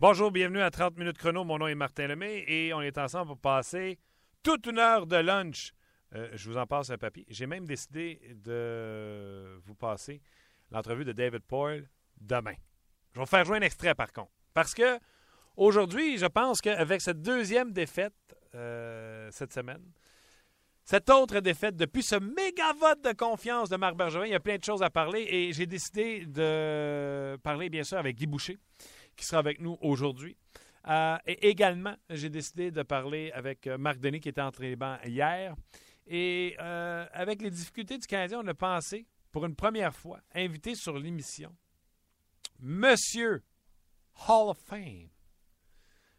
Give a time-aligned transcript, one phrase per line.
[0.00, 1.44] Bonjour, bienvenue à 30 minutes chrono.
[1.44, 3.98] Mon nom est Martin Lemay et on est ensemble pour passer
[4.42, 5.74] toute une heure de lunch.
[6.14, 7.26] Euh, je vous en passe un papier.
[7.28, 10.22] J'ai même décidé de vous passer
[10.70, 11.86] l'entrevue de David Poyle
[12.18, 12.54] demain.
[13.12, 14.32] Je vais vous faire jouer un extrait par contre.
[14.54, 14.98] Parce que
[15.58, 18.14] aujourd'hui, je pense qu'avec cette deuxième défaite
[18.54, 19.84] euh, cette semaine,
[20.82, 24.40] cette autre défaite, depuis ce méga vote de confiance de Marc Bergevin, il y a
[24.40, 28.56] plein de choses à parler et j'ai décidé de parler bien sûr avec Guy Boucher
[29.20, 30.36] qui sera avec nous aujourd'hui.
[30.88, 34.76] Euh, et également, j'ai décidé de parler avec euh, Marc Denis qui était entre les
[34.76, 35.54] bancs hier.
[36.06, 40.74] Et euh, avec les difficultés du Canadien, on a pensé, pour une première fois, inviter
[40.74, 41.54] sur l'émission
[42.60, 43.42] Monsieur
[44.26, 45.08] Hall of Fame,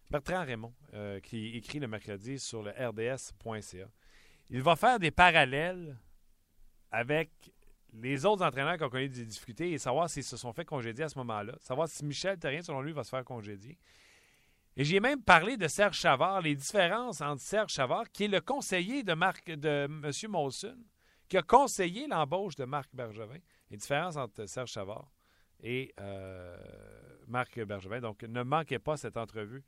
[0.10, 0.74] Bertrand Raymond,
[1.24, 3.88] qui écrit le mercredi sur le rds.ca.
[4.50, 5.98] Il va faire des parallèles
[6.92, 7.30] avec
[7.94, 11.06] les autres entraîneurs qui ont connu des difficultés et savoir s'ils se sont fait congédier
[11.06, 13.78] à ce moment-là, savoir si Michel Terrien, selon lui, va se faire congédier.
[14.78, 18.40] Et j'ai même parlé de Serge Chavard, les différences entre Serge Chavard, qui est le
[18.40, 20.32] conseiller de, Marc, de M.
[20.32, 20.78] Molson,
[21.28, 23.40] qui a conseillé l'embauche de Marc Bergevin,
[23.70, 25.12] les différences entre Serge Chavard
[25.62, 26.58] et euh,
[27.28, 28.00] Marc Bergevin.
[28.00, 29.64] Donc, ne manquez pas cette entrevue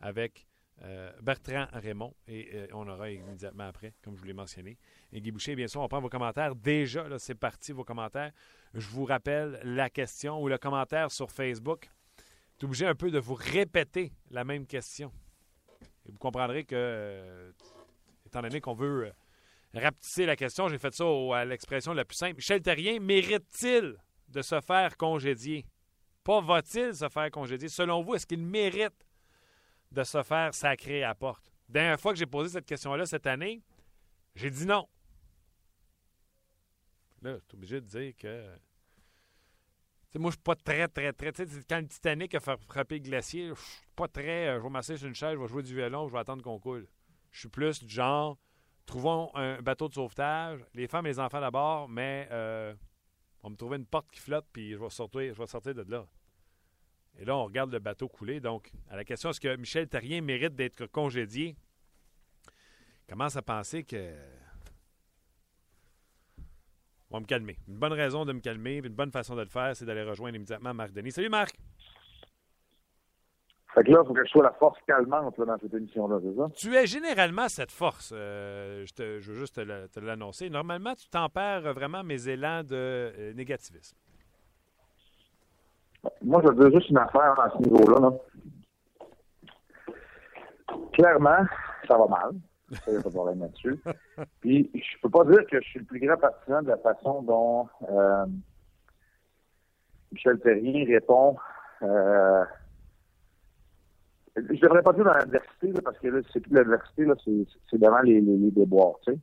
[0.00, 0.47] avec
[0.82, 4.78] euh, Bertrand Raymond, et euh, on aura immédiatement après, comme je vous l'ai mentionné.
[5.12, 6.54] Et Guy Boucher, bien sûr, on prend vos commentaires.
[6.54, 8.32] Déjà, c'est parti, vos commentaires.
[8.74, 11.90] Je vous rappelle la question ou le commentaire sur Facebook.
[12.58, 15.12] Tu obligé un peu de vous répéter la même question.
[16.06, 17.52] Et vous comprendrez que, euh,
[18.26, 19.12] étant donné qu'on veut
[19.74, 21.04] rapetisser la question, j'ai fait ça
[21.34, 22.36] à l'expression la plus simple.
[22.36, 23.96] Michel Terrien mérite-t-il
[24.28, 25.66] de se faire congédier?
[26.22, 27.68] Pas va-t-il se faire congédier?
[27.68, 29.07] Selon vous, est-ce qu'il mérite
[29.92, 31.52] de se faire sacrer à porte?
[31.68, 33.62] Dernière fois que j'ai posé cette question-là cette année,
[34.34, 34.88] j'ai dit non.
[37.22, 38.48] Là, je suis obligé de dire que.
[40.10, 41.32] sais, moi, je suis pas très, très, très.
[41.32, 44.48] Tu sais, quand le Titanic a frappé le glacier, je suis pas très.
[44.48, 46.42] Euh, je vais m'asseoir sur une chaise, je vais jouer du violon, je vais attendre
[46.42, 46.86] qu'on coule.
[47.30, 48.38] Je suis plus du genre.
[48.86, 52.74] Trouvons un bateau de sauvetage, les femmes et les enfants d'abord, mais euh,
[53.42, 55.82] on me trouver une porte qui flotte, puis je vais sortir, je vais sortir de
[55.82, 56.06] là.
[57.18, 58.40] Et là, on regarde le bateau couler.
[58.40, 61.56] Donc, à la question est-ce que Michel Terrien mérite d'être congédié,
[63.08, 64.14] commence à penser que.
[67.10, 67.56] On va me calmer.
[67.66, 70.36] Une bonne raison de me calmer, une bonne façon de le faire, c'est d'aller rejoindre
[70.36, 71.12] immédiatement Marc Denis.
[71.12, 71.58] Salut Marc!
[73.74, 76.36] Fait que là, il faut que je sois la force calmante dans cette émission-là, c'est
[76.36, 76.48] ça?
[76.54, 78.12] Tu es généralement cette force.
[78.14, 80.50] Euh, je, veux juste te l'annoncer.
[80.50, 83.96] Normalement, tu tempères vraiment mes élans de euh, négativisme.
[86.22, 88.00] Moi, je veux juste une affaire à ce niveau-là.
[88.00, 88.12] Là.
[90.92, 91.44] Clairement,
[91.86, 92.30] ça va mal.
[92.70, 93.80] Il n'y a pas de problème là-dessus.
[94.40, 97.22] Puis, je peux pas dire que je suis le plus grand partisan de la façon
[97.22, 98.26] dont euh,
[100.12, 101.36] Michel Terrien répond.
[101.82, 102.44] Euh,
[104.36, 108.00] je devrais pas dire dans l'adversité, parce que là, c'est plus l'adversité, là, c'est devant
[108.00, 109.18] les, les, déboires, tu sais.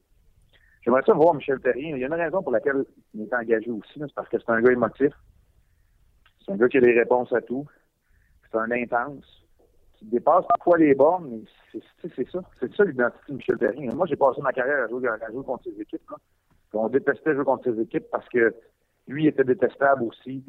[0.81, 1.95] J'aimerais ça voir Michel Terrien.
[1.95, 4.51] Il y a une raison pour laquelle il est engagé aussi, c'est parce que c'est
[4.51, 5.13] un gars émotif.
[6.45, 7.65] C'est un gars qui a des réponses à tout.
[8.51, 9.45] C'est un intense
[9.97, 12.39] qui dépasse parfois les bornes, mais c'est ça.
[12.59, 13.93] C'est ça l'identité de Michel Perrin.
[13.93, 16.09] Moi, j'ai passé ma carrière à jouer, à jouer contre ses équipes.
[16.09, 16.17] Là.
[16.73, 18.53] On détestait jouer contre ses équipes parce que
[19.07, 20.43] lui était détestable aussi.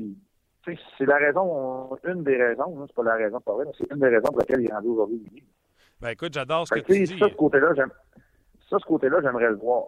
[0.65, 4.09] c'est la raison, une des raisons, c'est pas la raison pas vrai, c'est une des
[4.09, 5.45] raisons pour laquelle il est rendu aujourd'hui.
[6.01, 7.19] Ben écoute, j'adore ce que tu dis.
[7.19, 7.73] Ça, ce côté-là.
[8.69, 9.85] Ça, ce côté-là, j'aimerais le voir.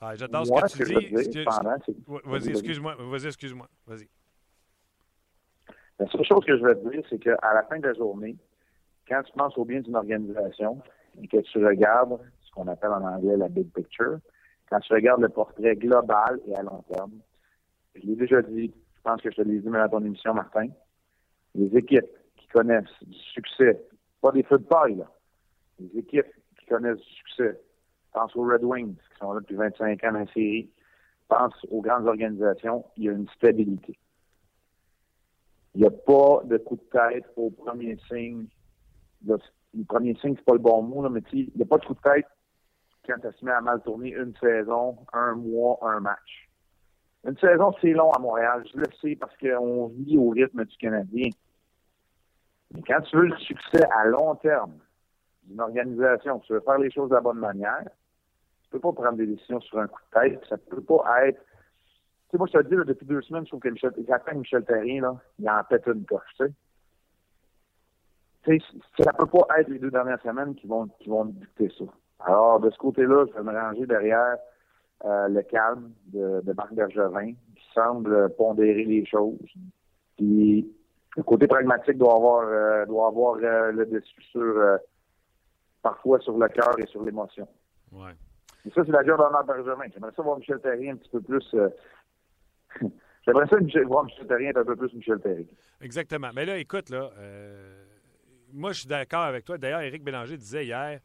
[0.00, 1.14] Ah, j'adore ce que tu dis.
[2.24, 2.94] Vas-y, excuse-moi.
[2.98, 3.66] Vas-y, excuse-moi.
[3.86, 4.08] Vas-y.
[5.98, 8.36] La seule chose que je veux te dire, c'est qu'à la fin de la journée,
[9.08, 10.82] quand tu penses au bien d'une organisation
[11.20, 14.18] et que tu regardes ce qu'on appelle en anglais la big picture,
[14.68, 17.12] quand tu regardes le portrait global et à long terme,
[17.94, 20.34] je l'ai déjà dit, je pense que je te l'ai dit même à ton émission,
[20.34, 20.68] Martin,
[21.54, 23.80] les équipes qui connaissent du succès,
[24.20, 25.10] pas des feux de paille, là,
[25.78, 26.26] les équipes
[26.58, 27.58] qui connaissent du succès,
[28.12, 30.70] pense aux Red Wings, qui sont là depuis 25 ans dans la série,
[31.28, 33.98] pense aux grandes organisations, il y a une stabilité.
[35.76, 38.46] Il n'y a pas de coup de tête au premier signe.
[39.26, 39.36] Le,
[39.86, 41.92] premier signe, c'est pas le bon mot, là, mais il n'y a pas de coup
[41.92, 42.24] de tête
[43.06, 46.48] quand ça se met à mal tourner une saison, un mois, un match.
[47.26, 48.64] Une saison, c'est long à Montréal.
[48.72, 51.28] Je le sais parce qu'on vit au rythme du Canadien.
[52.72, 54.78] Mais quand tu veux le succès à long terme
[55.42, 57.84] d'une organisation, tu veux faire les choses de la bonne manière,
[58.62, 60.40] tu peux pas prendre des décisions sur un coup de tête.
[60.48, 61.55] Ça peut pas être tu
[62.30, 65.02] sais, moi, je te dis, depuis deux semaines, je trouve que Michel, j'attends Michel Terrien,
[65.02, 66.52] là, il en pète une coche, tu sais.
[68.44, 71.68] Tu sais, ça peut pas être les deux dernières semaines qui vont, qui vont dicter
[71.76, 71.84] ça.
[72.20, 74.36] Alors, de ce côté-là, je vais me ranger derrière
[75.04, 79.38] euh, le calme de, de Marc Bergevin, qui semble pondérer les choses.
[80.16, 80.72] Puis,
[81.16, 84.78] le côté pragmatique doit avoir, doit avoir le dessus sur,
[85.82, 87.48] parfois sur le cœur et sur l'émotion.
[87.92, 88.12] Ouais.
[88.66, 89.84] Et ça, c'est la job d'Armand Bergevin.
[89.92, 91.54] J'aimerais ça voir Michel Terrien un petit peu plus.
[93.26, 93.56] J'aimerais ça
[93.86, 95.44] voir Michel Terrien être un peu plus Michel Terrien.
[95.80, 96.30] Exactement.
[96.34, 97.10] Mais là, écoute, là,
[98.52, 99.58] moi, je suis d'accord avec toi.
[99.58, 101.00] D'ailleurs, Éric Bélanger disait hier,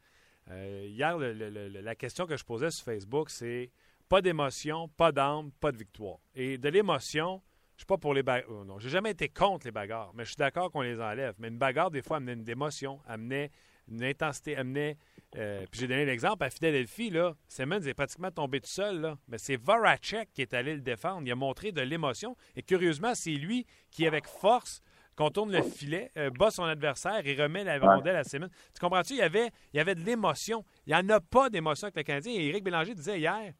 [0.50, 3.72] euh, hier, la question que je posais sur Facebook, c'est
[4.10, 6.18] pas d'émotion, pas d'âme, pas de victoire.
[6.36, 7.42] Et de l'émotion,
[7.76, 8.50] je suis pas pour les bagarres.
[8.50, 11.36] Oh non, j'ai jamais été contre les bagarres, mais je suis d'accord qu'on les enlève.
[11.40, 13.52] Mais une bagarre, des fois, amenait une émotion, amenait
[13.90, 14.98] une intensité, amenait.
[15.38, 17.36] Euh, puis j'ai donné l'exemple à Philadelphie, là.
[17.48, 19.18] Simmons est pratiquement tombé tout seul, là.
[19.28, 21.22] Mais c'est Voracek qui est allé le défendre.
[21.26, 22.36] Il a montré de l'émotion.
[22.56, 24.82] Et curieusement, c'est lui qui, avec force,
[25.16, 28.50] contourne le filet, euh, bat son adversaire et remet la rondelle à Simmons.
[28.74, 29.14] Tu comprends-tu?
[29.14, 30.66] Il y avait, il y avait de l'émotion.
[30.86, 32.34] Il n'y en a pas d'émotion avec le Canadien.
[32.34, 33.54] Et Éric Bélanger disait hier,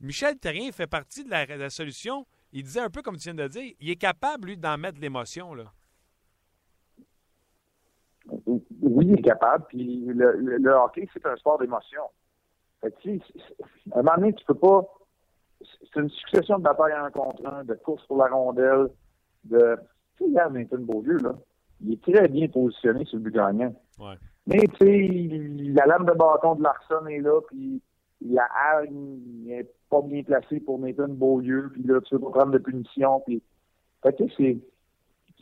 [0.00, 2.26] Michel Terrien fait partie de la, solution.
[2.52, 4.96] Il disait un peu comme tu viens de dire, il est capable, lui, d'en mettre
[4.96, 5.72] de l'émotion, là.
[9.02, 9.64] Oui, il est capable.
[9.68, 12.02] Puis le, hockey, c'est un sport d'émotion.
[12.82, 14.84] À un moment donné, tu peux pas.
[15.60, 18.88] C'est une succession de batailles en contre un, de courses pour la rondelle,
[19.44, 19.76] de
[20.16, 21.34] tu sais, Nathan Beaulieu, là,
[21.80, 23.74] il est très bien positionné sur le but gagnant.
[23.98, 24.14] Ouais.
[24.46, 27.80] Mais, tu sais, la lame de bâton de Larson est là, puis
[28.20, 32.52] la hargne n'est pas bien placée pour Nathan Beaulieu, puis là, tu veux pas prendre
[32.52, 33.42] de punition, puis...
[34.02, 34.58] Fait que c'est,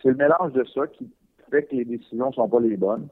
[0.02, 1.10] c'est le mélange de ça qui
[1.50, 3.08] fait que les décisions sont pas les bonnes.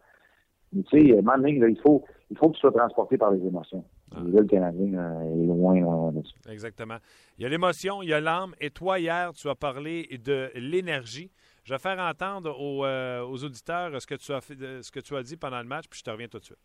[0.73, 3.85] Mais, tu sais, maintenant, il faut, il faut que tu sois transporté par les émotions.
[4.15, 4.21] Ah.
[4.25, 6.13] le Canadien euh, est loin, loin
[6.49, 6.97] Exactement.
[7.37, 8.55] Il y a l'émotion, il y a l'âme.
[8.61, 11.31] Et toi, hier, tu as parlé de l'énergie.
[11.65, 15.15] Je vais faire entendre euh, aux, auditeurs ce que, tu as fait, ce que tu
[15.17, 16.59] as dit pendant le match, puis je te reviens tout de suite.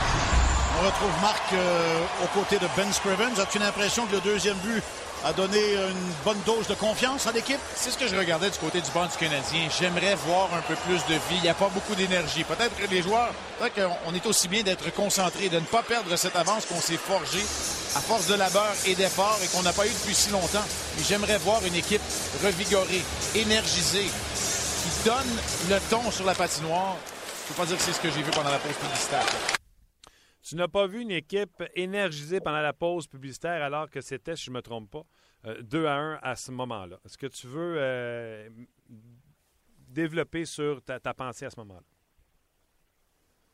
[0.00, 3.38] On retrouve Marc euh, aux côtés de Ben Scrivens.
[3.40, 4.82] As-tu l'impression que le deuxième but
[5.24, 7.58] a donné une bonne dose de confiance à l'équipe?
[7.74, 9.68] C'est ce que je regardais du côté du banc du Canadien.
[9.78, 11.36] J'aimerais voir un peu plus de vie.
[11.36, 12.44] Il n'y a pas beaucoup d'énergie.
[12.44, 16.14] Peut-être que les joueurs, peut-être qu'on est aussi bien d'être concentré, de ne pas perdre
[16.16, 17.40] cette avance qu'on s'est forgé
[17.96, 20.64] à force de labeur et d'effort et qu'on n'a pas eu depuis si longtemps.
[20.96, 22.02] Mais j'aimerais voir une équipe
[22.44, 23.02] revigorée,
[23.34, 25.38] énergisée, qui donne
[25.70, 26.96] le ton sur la patinoire.
[27.46, 29.63] Je ne peux pas dire que c'est ce que j'ai vu pendant la pause publicitaire.
[30.44, 34.44] Tu n'as pas vu une équipe énergisée pendant la pause publicitaire alors que c'était, si
[34.44, 35.04] je ne me trompe pas,
[35.62, 36.98] 2 euh, à 1 à ce moment-là.
[37.06, 38.50] Est-ce que tu veux euh,
[39.88, 41.80] développer sur ta, pensée à ce moment-là?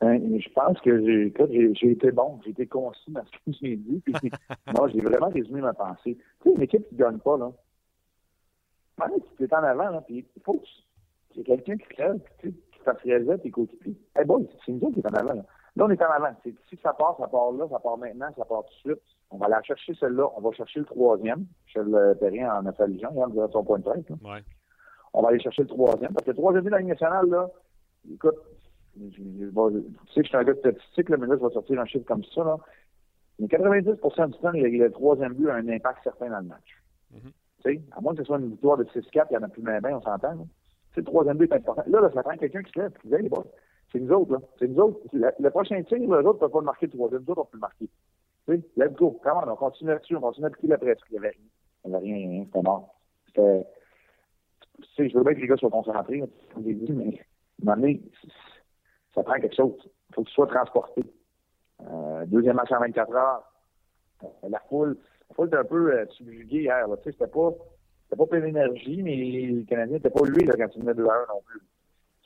[0.00, 1.00] Ben, je pense que
[1.75, 4.02] j'ai été bon, j'ai été concis dans ce que j'ai dit.
[4.75, 6.19] non, j'ai vraiment résumé ma pensée.
[6.40, 7.52] Tu sais, une équipe qui ne gagne pas, là,
[9.37, 10.66] tu es en avant, là, puis il faut que
[11.37, 12.52] c'est quelqu'un qui crève, qui
[12.84, 13.94] fasse réaliser tes coéquipiers.
[14.16, 15.44] Eh hey boy, c'est une autres qui est en avant, là.
[15.76, 16.34] Là, on est en avant.
[16.43, 19.05] Si ça part, ça part là, ça part maintenant, ça part tout de suite.
[19.31, 20.28] On va aller chercher celle-là.
[20.37, 21.46] On va chercher le troisième.
[21.67, 24.11] Michel Perrien en a fait allusion, il a son point de tête.
[24.22, 24.43] Ouais.
[25.12, 26.12] On va aller chercher le troisième.
[26.12, 27.49] Parce que le troisième de la Ligue nationale, là,
[28.12, 28.37] écoute,
[28.94, 31.81] tu sais que je suis un gars de statistique, là, mais là, je vais sortir
[31.81, 32.44] un chiffre comme ça.
[32.44, 32.56] Là.
[33.38, 36.83] Mais 90% du temps, le, troisième but a un impact certain dans le match.
[37.14, 37.33] Mm-hmm.
[37.64, 39.49] Tu sais, à moins que ce soit une victoire de 6-4, il y en a
[39.49, 40.47] plus bien, on s'entend.
[40.97, 41.85] Le troisième but est important.
[41.87, 43.30] Là, là ça prend quelqu'un qui se lève, qui dit, les
[43.92, 44.38] c'est nous autres, là.
[44.59, 45.00] C'est nous autres.
[45.12, 47.23] Le, prochain tir, les autres ne peuvent pas le marquer le troisième.
[47.23, 47.88] Nous autres, on peut le marquer.
[48.47, 49.20] Tu sais, let's go.
[49.23, 50.99] Comment on continue là-dessus, on continue à piquer la presse.
[51.11, 51.47] Il n'y avait rien.
[51.85, 52.44] Il avait rien.
[52.44, 53.00] C'était mort.
[53.26, 53.66] C'était.
[54.76, 56.23] Tu sais, je veux bien que les gars soient concentrés,
[56.54, 57.20] comme j'ai dit, mais
[57.66, 57.94] à un
[59.14, 59.76] ça prend quelque chose.
[60.11, 61.02] Il faut que tu sois transporté.
[61.82, 63.42] Euh, deuxième match en 24 heures.
[64.23, 64.97] Euh, la foule,
[65.28, 66.87] la foule était un peu euh, subjuguée hier.
[66.87, 67.50] Tu sais, c'était pas,
[68.16, 71.06] pas plein d'énergie, mais les Canadiens n'étaient pas lui là, quand ils venaient de 1
[71.06, 71.61] non plus.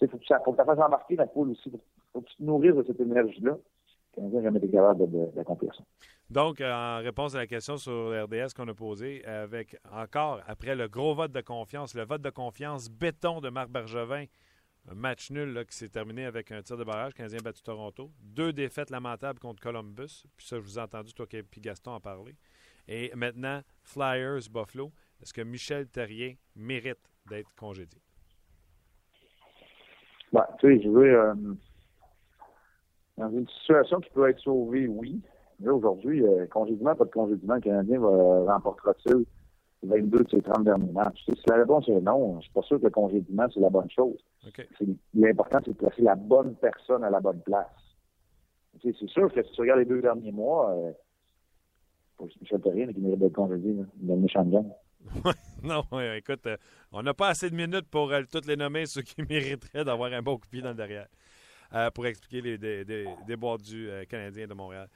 [0.01, 1.71] Il faut, que tu fasses embarquer la poule aussi.
[1.73, 1.81] Il
[2.13, 3.57] faut que tu te nourrisses de cette énergie-là.
[4.15, 5.83] Canadien n'a jamais été capable d'accomplir ça.
[6.31, 10.75] Donc, euh, en réponse à la question sur RDS qu'on a posée, avec encore, après
[10.75, 14.25] le gros vote de confiance, le vote de confiance béton de Marc Bergevin,
[14.89, 18.53] un match nul qui s'est terminé avec un tir de barrage, Canadien battu Toronto, deux
[18.53, 22.37] défaites lamentables contre Columbus, puis ça, je vous ai entendu, toi et Gaston en parler.
[22.87, 24.93] Et maintenant, Flyers, Buffalo.
[25.23, 28.04] Est-ce que Michel Terrier mérite d'être congédié?
[30.35, 31.35] Ben, tu sais, je veux, euh,
[33.17, 35.23] dans une situation qui peut être sauvée, oui.
[35.61, 39.25] Mais aujourd'hui, euh, congédiement, pas de congédiement, le Canadien va, remportera-t-il
[39.85, 41.25] 22 de ses 30 derniers matchs?
[41.25, 43.89] si la réponse est non, je suis pas sûr que le congédiement, c'est la bonne
[43.89, 44.19] chose.
[45.15, 47.69] L'important, c'est de placer la bonne personne à la bonne place.
[48.83, 50.91] c'est sûr que si tu regardes les deux derniers mois, euh,
[52.17, 54.67] pour Michel Terrien qui mérite d'être congédié, dans le méchant gang.
[55.91, 56.59] non, écoute, euh,
[56.93, 60.13] on n'a pas assez de minutes pour euh, toutes les nommer, ceux qui mériteraient d'avoir
[60.13, 61.09] un bon coup de pied dans le derrière,
[61.73, 62.85] euh, pour expliquer les
[63.27, 64.89] déboires du Canadien de Montréal.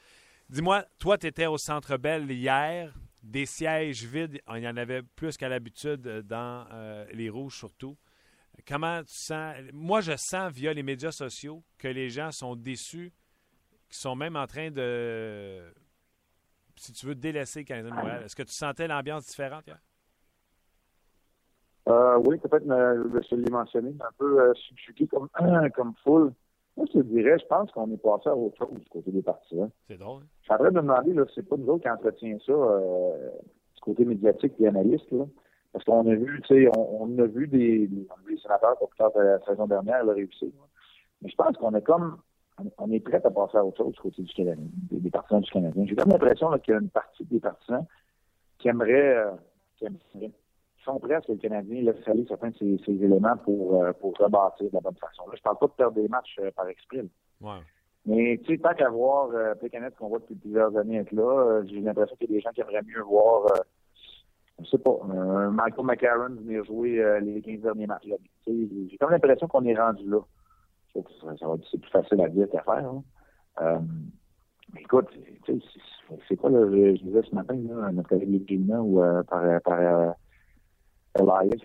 [0.51, 5.03] Dis-moi, toi, tu étais au Centre Bell hier, des sièges vides, il y en avait
[5.03, 6.67] plus qu'à l'habitude dans
[7.13, 7.97] les Rouges surtout.
[8.67, 9.55] Comment tu sens.
[9.73, 13.13] Moi, je sens via les médias sociaux que les gens sont déçus,
[13.89, 15.73] qui sont même en train de,
[16.77, 18.23] si tu veux, délaisser le Canadien de Montréal.
[18.25, 19.79] Est-ce que tu sentais l'ambiance différente hier?
[21.89, 24.53] Euh, oui, peut-être, je l'ai mentionné, un peu euh,
[25.11, 25.29] comme,
[25.75, 26.33] comme foule.
[26.77, 29.23] Moi, je te dirais, je pense qu'on est passé à autre chose du côté des
[29.23, 29.71] partisans.
[29.89, 30.23] C'est drôle.
[30.23, 30.27] Hein?
[30.41, 32.53] Je suis en train de me demander, là, c'est pas nous autres qui entretient ça
[32.53, 33.31] euh,
[33.75, 35.25] du côté médiatique et analyste, là.
[35.73, 38.07] Parce qu'on a vu, tu sais, on, on, a vu des, des,
[38.43, 40.49] sénateurs pour plus tard la saison dernière le réussir.
[41.21, 42.19] Mais je pense qu'on est comme
[42.79, 45.51] on est prêt à passer à autre chose du côté du Canadien, des, partisans du
[45.51, 45.85] Canadien.
[45.87, 47.87] J'ai comme l'impression qu'il y a une partie des partisans
[48.59, 49.31] qui aimeraient, euh,
[49.77, 50.33] qui aimeraient
[50.93, 53.83] sont prêts à ce que le Canadien laisse aller certains de ces, ces éléments pour,
[53.83, 55.27] euh, pour rebâtir de la bonne façon.
[55.27, 57.05] Là, je parle pas de perdre des matchs euh, par exprès.
[57.41, 57.61] Ouais.
[58.07, 61.63] Mais tu sais, tant qu'à voir euh, Pécanet qu'on voit depuis plusieurs années être là,
[61.67, 63.47] j'ai l'impression qu'il y a des gens qui aimeraient mieux voir
[64.61, 68.07] je sais pas, euh, Michael McCarron venir jouer euh, les 15 derniers matchs.
[68.47, 70.21] J'ai comme l'impression qu'on est rendu là.
[70.95, 71.01] Ça,
[71.39, 72.85] ça va c'est plus facile à dire qu'à faire.
[72.85, 73.03] Hein.
[73.61, 73.79] Euh,
[74.81, 75.07] écoute,
[76.29, 79.61] c'est quoi, là, je, je, disais ce matin, là, notre collègue Gina ou euh, par,
[79.63, 80.15] par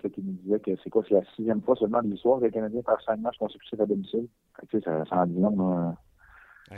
[0.10, 2.52] qui nous disait que c'est quoi, c'est la sixième fois seulement de l'histoire que les
[2.52, 4.28] Canadiens perdent cinq matchs consécutifs à domicile.
[4.60, 5.96] Fait que, ça, ça en dit long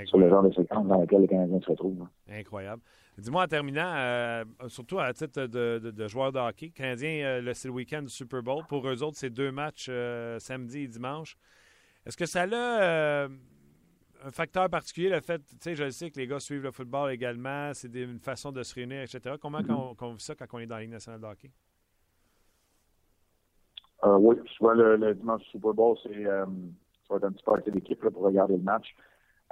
[0.06, 2.08] sur le genre de séquence dans laquelle les Canadiens se retrouvent.
[2.30, 2.82] Incroyable.
[3.18, 7.42] Dis-moi en terminant, euh, surtout à titre de, de, de joueur de hockey, Canadien, euh,
[7.42, 8.64] le, c'est le week-end du Super Bowl.
[8.68, 11.38] Pour eux autres, c'est deux matchs euh, samedi et dimanche.
[12.06, 13.28] Est-ce que ça a
[14.26, 17.12] un facteur particulier, le fait, tu sais, je sais que les gars suivent le football
[17.12, 19.36] également, c'est une façon de se réunir, etc.
[19.40, 19.60] Comment
[20.00, 21.52] on, vit ça quand on est dans la Ligue nationale de hockey?
[24.20, 26.26] Oui, souvent le, le, dimanche du Super Bowl, c'est
[27.08, 28.96] ça va être un petit party d'équipe pour regarder le match.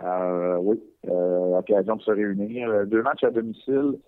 [0.01, 2.69] Euh, oui, euh, occasion de se réunir.
[2.69, 3.99] Euh, deux matchs à domicile.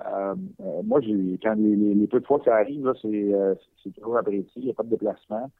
[0.00, 4.18] Euh, euh, moi, j'ai quand les, les, peu de fois que ça arrive, c'est toujours
[4.18, 4.50] apprécié.
[4.56, 5.50] Il n'y a pas de déplacement.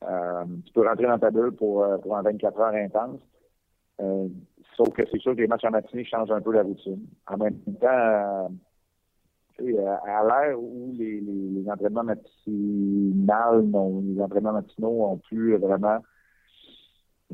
[0.00, 3.20] tu peux rentrer dans ta bulle pour, pour un 24 heures intense.
[4.76, 7.06] sauf que c'est sûr que les matchs en matinée changent un peu la routine.
[7.28, 8.50] En même temps,
[9.58, 15.98] à l'ère où les, les, les entraînements matinaux, les entraînements matinaux ont plus vraiment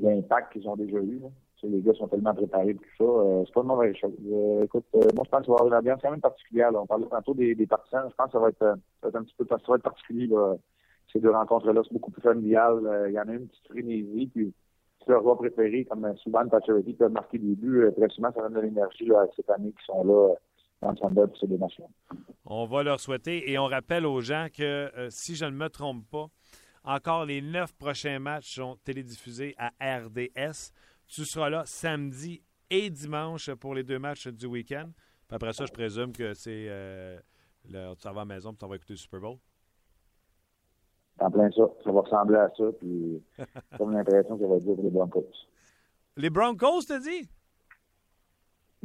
[0.00, 1.18] l'impact qu'ils ont déjà eu.
[1.20, 1.28] Là
[1.66, 3.04] les gars sont tellement préparés tout ça.
[3.04, 4.12] Euh, c'est pas une mauvaise chose.
[4.30, 6.70] Euh, écoute, euh, moi, je pense que ça va avoir une ambiance quand même particulière.
[6.74, 8.08] On parlait tantôt des, des, partisans.
[8.08, 9.82] Je pense que ça va être, ça va être un petit peu ça va être
[9.82, 10.30] particulier,
[11.12, 11.80] ces deux rencontres-là.
[11.84, 13.06] C'est beaucoup plus familial.
[13.08, 14.30] Il y en a une petite frénésie.
[14.32, 14.52] Puis,
[15.02, 18.54] si leur roi préféré, comme souvent Pacioretty, peut marquer des buts, très souvent, ça donne
[18.54, 20.34] de l'énergie à cette année qui sont là
[21.58, 21.90] nations.
[22.44, 26.08] On va leur souhaiter et on rappelle aux gens que, si je ne me trompe
[26.10, 26.28] pas,
[26.84, 30.72] encore les neuf prochains matchs sont télédiffusés à RDS.
[31.06, 34.90] Tu seras là samedi et dimanche pour les deux matchs du week-end.
[35.26, 37.18] Puis après ça, je présume que c'est euh,
[37.68, 39.36] le, tu vas à la maison et tu vas écouter le Super Bowl.
[41.20, 41.64] En plein ça.
[41.84, 42.64] Ça va ressembler à ça.
[42.78, 45.30] Puis j'ai l'impression que ça va être dur pour les Broncos.
[46.16, 47.28] Les Broncos, t'as dit?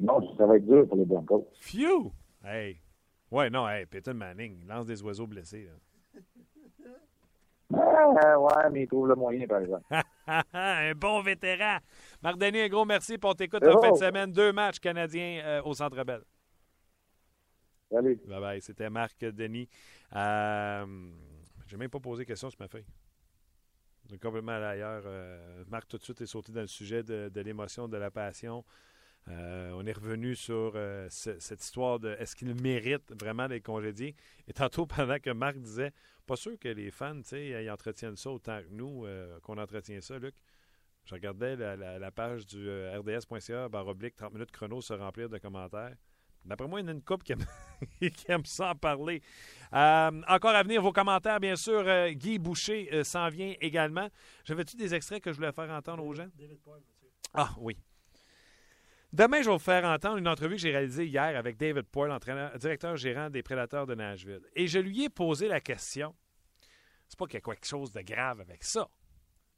[0.03, 1.47] Non, ça va être dur pour les Broncos.
[1.61, 2.11] Phew!
[2.43, 2.77] Hey!
[3.31, 5.65] Ouais, non, hey, Peyton Manning lance des oiseaux blessés.
[5.65, 6.19] Là.
[7.73, 9.85] Ah, ouais, mais il trouve le moyen, par exemple.
[10.53, 11.77] un bon vétéran.
[12.21, 14.31] Marc Denis, un gros merci pour t'écoute en fin de semaine.
[14.31, 16.21] Deux matchs canadiens euh, au Centre Bell.
[17.89, 18.21] Salut.
[18.27, 18.61] Bye bye.
[18.61, 19.69] C'était Marc Denis.
[20.13, 20.85] Euh,
[21.65, 22.85] J'ai même pas posé question sur ma feuille.
[24.21, 25.03] Complètement ailleurs.
[25.05, 28.11] Euh, Marc, tout de suite, est sauté dans le sujet de, de l'émotion, de la
[28.11, 28.65] passion.
[29.29, 34.15] Euh, on est revenu sur euh, cette histoire de est-ce qu'il mérite vraiment d'être congédié?
[34.47, 35.93] Et tantôt, pendant que Marc disait,
[36.25, 39.57] pas sûr que les fans, tu sais, ils entretiennent ça autant que nous, euh, qu'on
[39.57, 40.35] entretient ça, Luc.
[41.05, 45.97] Je regardais la, page du rds.ca, barre oblique, 30 minutes chrono se remplir de commentaires.
[46.45, 47.45] D'après moi, il y en a une couple qui aime,
[47.99, 49.21] qui aime ça en parler.
[49.73, 51.83] encore à venir, vos commentaires, bien sûr.
[52.11, 54.07] Guy Boucher s'en vient également.
[54.45, 56.29] J'avais-tu des extraits que je voulais faire entendre aux gens?
[57.33, 57.77] Ah oui.
[59.13, 62.17] Demain, je vais vous faire entendre une entrevue que j'ai réalisée hier avec David Poyle,
[62.59, 64.41] directeur gérant des Prédateurs de Nashville.
[64.55, 66.15] Et je lui ai posé la question.
[67.07, 68.89] C'est pas qu'il y a quelque chose de grave avec ça.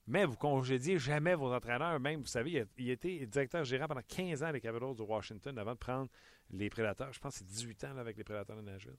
[0.07, 2.01] Mais vous congédiez jamais vos entraîneurs.
[2.01, 5.71] Même, vous savez, il, était directeur gérant pendant 15 ans les Capitals de Washington avant
[5.71, 6.09] de prendre
[6.51, 7.13] les Prédateurs.
[7.13, 8.97] Je pense que c'est 18 ans avec les Prédateurs de Nashville.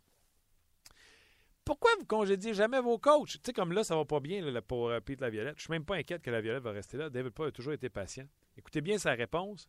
[1.67, 3.29] Pourquoi vous congédiez jamais vos coachs?
[3.29, 5.59] Tu sais, comme là, ça va pas bien pour euh, Pete Laviolette.
[5.59, 7.11] Je suis même pas inquiète que Laviolette va rester là.
[7.11, 8.25] David Poyle a toujours été patient.
[8.57, 9.69] Écoutez bien sa réponse.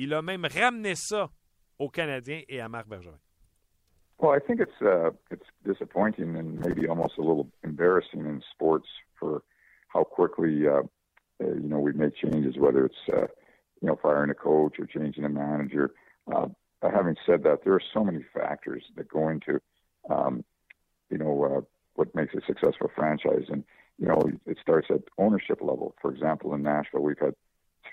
[0.00, 1.28] Il a même ramené ça
[1.76, 3.18] aux Canadiens et à Marc Bergevin.
[4.20, 8.88] Well, I think it's uh, it's disappointing and maybe almost a little embarrassing in sports
[9.18, 9.42] for
[9.88, 10.82] how quickly uh,
[11.42, 13.26] uh, you know we make changes, whether it's uh,
[13.80, 15.94] you know firing a coach or changing a manager.
[16.32, 16.46] Uh,
[16.82, 19.60] having said that, there are so many factors that go into
[20.10, 20.44] um,
[21.10, 21.60] you know uh,
[21.94, 23.64] what makes a successful franchise, and
[23.98, 25.94] you know, it starts at ownership level.
[26.00, 27.34] For example, in Nashville, we've had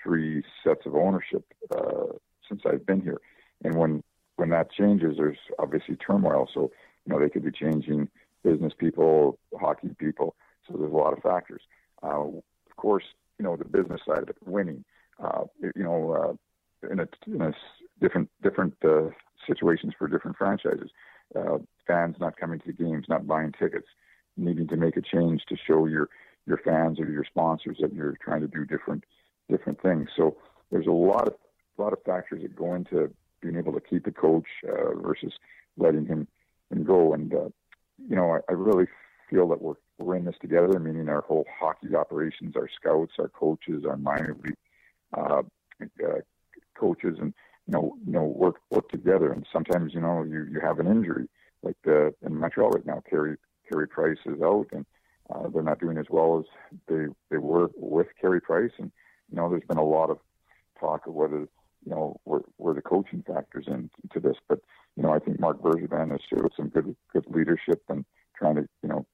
[0.06, 1.44] three sets of ownership
[1.76, 2.12] uh,
[2.48, 3.20] since I've been here,
[3.64, 4.02] and when
[4.36, 6.48] when that changes, there's obviously turmoil.
[6.54, 6.70] So
[7.04, 8.08] you know, they could be changing
[8.44, 10.36] business people, hockey people.
[10.66, 11.62] So there's a lot of factors.
[12.02, 13.04] Uh, of course,
[13.38, 14.84] you know, the business side of it, winning.
[15.22, 15.44] Uh,
[15.74, 16.12] you know,
[16.82, 17.52] uh, in a, in a
[18.00, 19.08] different different uh,
[19.46, 20.90] situations for different franchises.
[21.34, 23.88] Uh, fans not coming to the games, not buying tickets,
[24.36, 26.08] needing to make a change to show your
[26.46, 29.04] your fans or your sponsors that you're trying to do different
[29.48, 30.08] different things.
[30.16, 30.36] So
[30.70, 31.34] there's a lot of
[31.78, 33.12] a lot of factors that go into
[33.42, 35.32] being able to keep a coach uh, versus
[35.76, 36.26] letting him
[36.70, 37.14] him go.
[37.14, 37.48] And uh,
[38.08, 38.86] you know, I, I really
[39.30, 40.78] feel that we're we're in this together.
[40.78, 44.56] Meaning our whole hockey operations, our scouts, our coaches, our minor league
[45.16, 45.42] uh,
[45.82, 46.20] uh,
[46.78, 47.32] coaches, and
[47.66, 49.32] you know, you know, work work together.
[49.32, 51.28] And sometimes, you know, you you have an injury,
[51.62, 53.36] like the in Montreal right now, Carey
[53.70, 54.86] Carey Price is out, and
[55.30, 56.44] uh, they're not doing as well as
[56.88, 58.72] they they were with Carey Price.
[58.78, 58.90] And
[59.30, 60.18] you know, there's been a lot of
[60.78, 64.36] talk of whether you know where, where the coaching factors into this.
[64.48, 64.60] But
[64.96, 68.04] you know, I think Mark Bergevin has showed some good good leadership and
[68.36, 69.06] trying to you know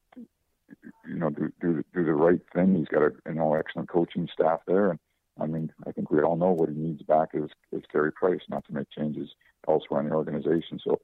[1.07, 2.75] you know do do do the right thing.
[2.75, 4.99] He's got a you know excellent coaching staff there, and
[5.40, 8.40] I mean, I think we all know what he needs back is, is Carey Price,
[8.49, 9.31] not to make changes
[9.69, 10.78] elsewhere in the organization.
[10.85, 11.00] So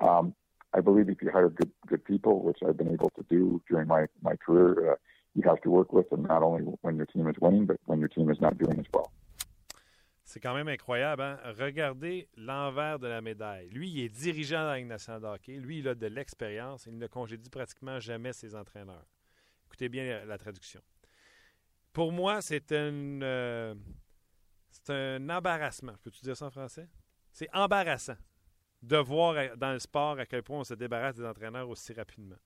[0.00, 0.34] um,
[0.74, 3.88] I believe if you hire good good people, which I've been able to do during
[3.88, 4.96] my, my career, uh,
[5.38, 8.00] you have to work with them not only when your team is winning, but when
[8.00, 9.10] your team is not doing as well.
[10.24, 11.22] C'est quand même incroyable.
[11.22, 11.38] Hein?
[11.58, 13.70] Regardez l'envers de la médaille.
[13.70, 15.52] Lui, il est dirigeant dans la Ligue nationale de.
[15.52, 16.84] Lui, il a de l'expérience.
[16.86, 19.06] Il ne congédie pratiquement jamais ses entraîneurs.
[19.66, 20.82] Écoutez bien la, la traduction.
[21.94, 23.74] Pour moi, c'est un, euh,
[24.70, 25.94] c'est un embarrassement.
[26.02, 26.88] Peux-tu dire ça en français?
[27.32, 28.16] C'est embarrassant
[28.82, 32.36] de voir dans le sport à quel point on se débarrasse des entraîneurs aussi rapidement.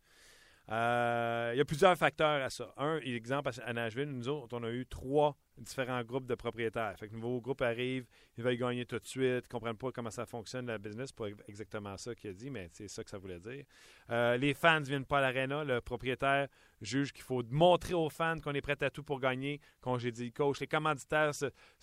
[0.71, 2.73] Euh, il y a plusieurs facteurs à ça.
[2.77, 6.95] Un, exemple, à Nashville, nous autres, on a eu trois différents groupes de propriétaires.
[6.99, 9.91] Fait que le nouveau groupe arrive, ils veulent gagner tout de suite, ne comprennent pas
[9.91, 13.11] comment ça fonctionne la business, pas exactement ça qu'il a dit, mais c'est ça que
[13.11, 13.65] ça voulait dire.
[14.11, 16.49] Euh, les fans ne viennent pas à l'aréna, le propriétaire
[16.81, 20.31] juge qu'il faut montrer aux fans qu'on est prêt à tout pour gagner, congédie le
[20.31, 20.61] coach.
[20.61, 21.33] Les commanditaires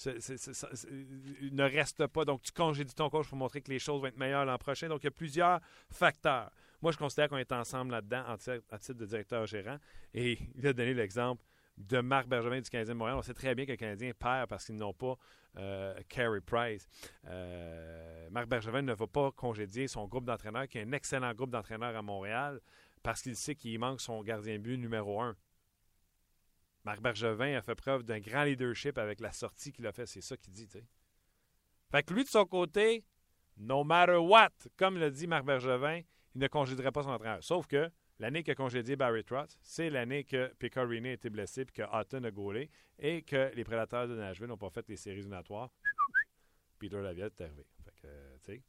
[0.06, 4.18] ne restent pas, donc tu congédies ton coach pour montrer que les choses vont être
[4.18, 4.88] meilleures l'an prochain.
[4.88, 6.52] Donc il y a plusieurs facteurs.
[6.82, 9.78] Moi, je considère qu'on est ensemble là-dedans en titre de directeur gérant.
[10.14, 11.44] Et il a donné l'exemple
[11.78, 13.18] de Marc Bergevin du Canadien de Montréal.
[13.18, 15.16] On sait très bien que le Canadien perd parce qu'ils n'ont pas
[15.58, 16.88] euh, Carey Price.
[17.26, 21.50] Euh, Marc Bergevin ne va pas congédier son groupe d'entraîneurs, qui est un excellent groupe
[21.50, 22.60] d'entraîneurs à Montréal,
[23.02, 25.36] parce qu'il sait qu'il manque son gardien but numéro un.
[26.84, 30.06] Marc Bergevin a fait preuve d'un grand leadership avec la sortie qu'il a fait.
[30.06, 30.68] C'est ça qu'il dit.
[31.92, 33.04] Fait que lui, de son côté,
[33.58, 36.02] no matter what, comme le dit Marc Bergevin,
[36.36, 37.44] il ne congédierait pas son entraîneur.
[37.44, 37.90] Sauf que
[38.20, 42.24] l'année qu'a congédié Barry Trotz, c'est l'année que Picarini a été blessé puis que Hutton
[42.24, 45.70] a gaulé et que les prédateurs de Nashville n'ont pas fait les séries éliminatoires.
[46.80, 47.66] Peter Laviette est arrivé.
[47.84, 48.62] Fait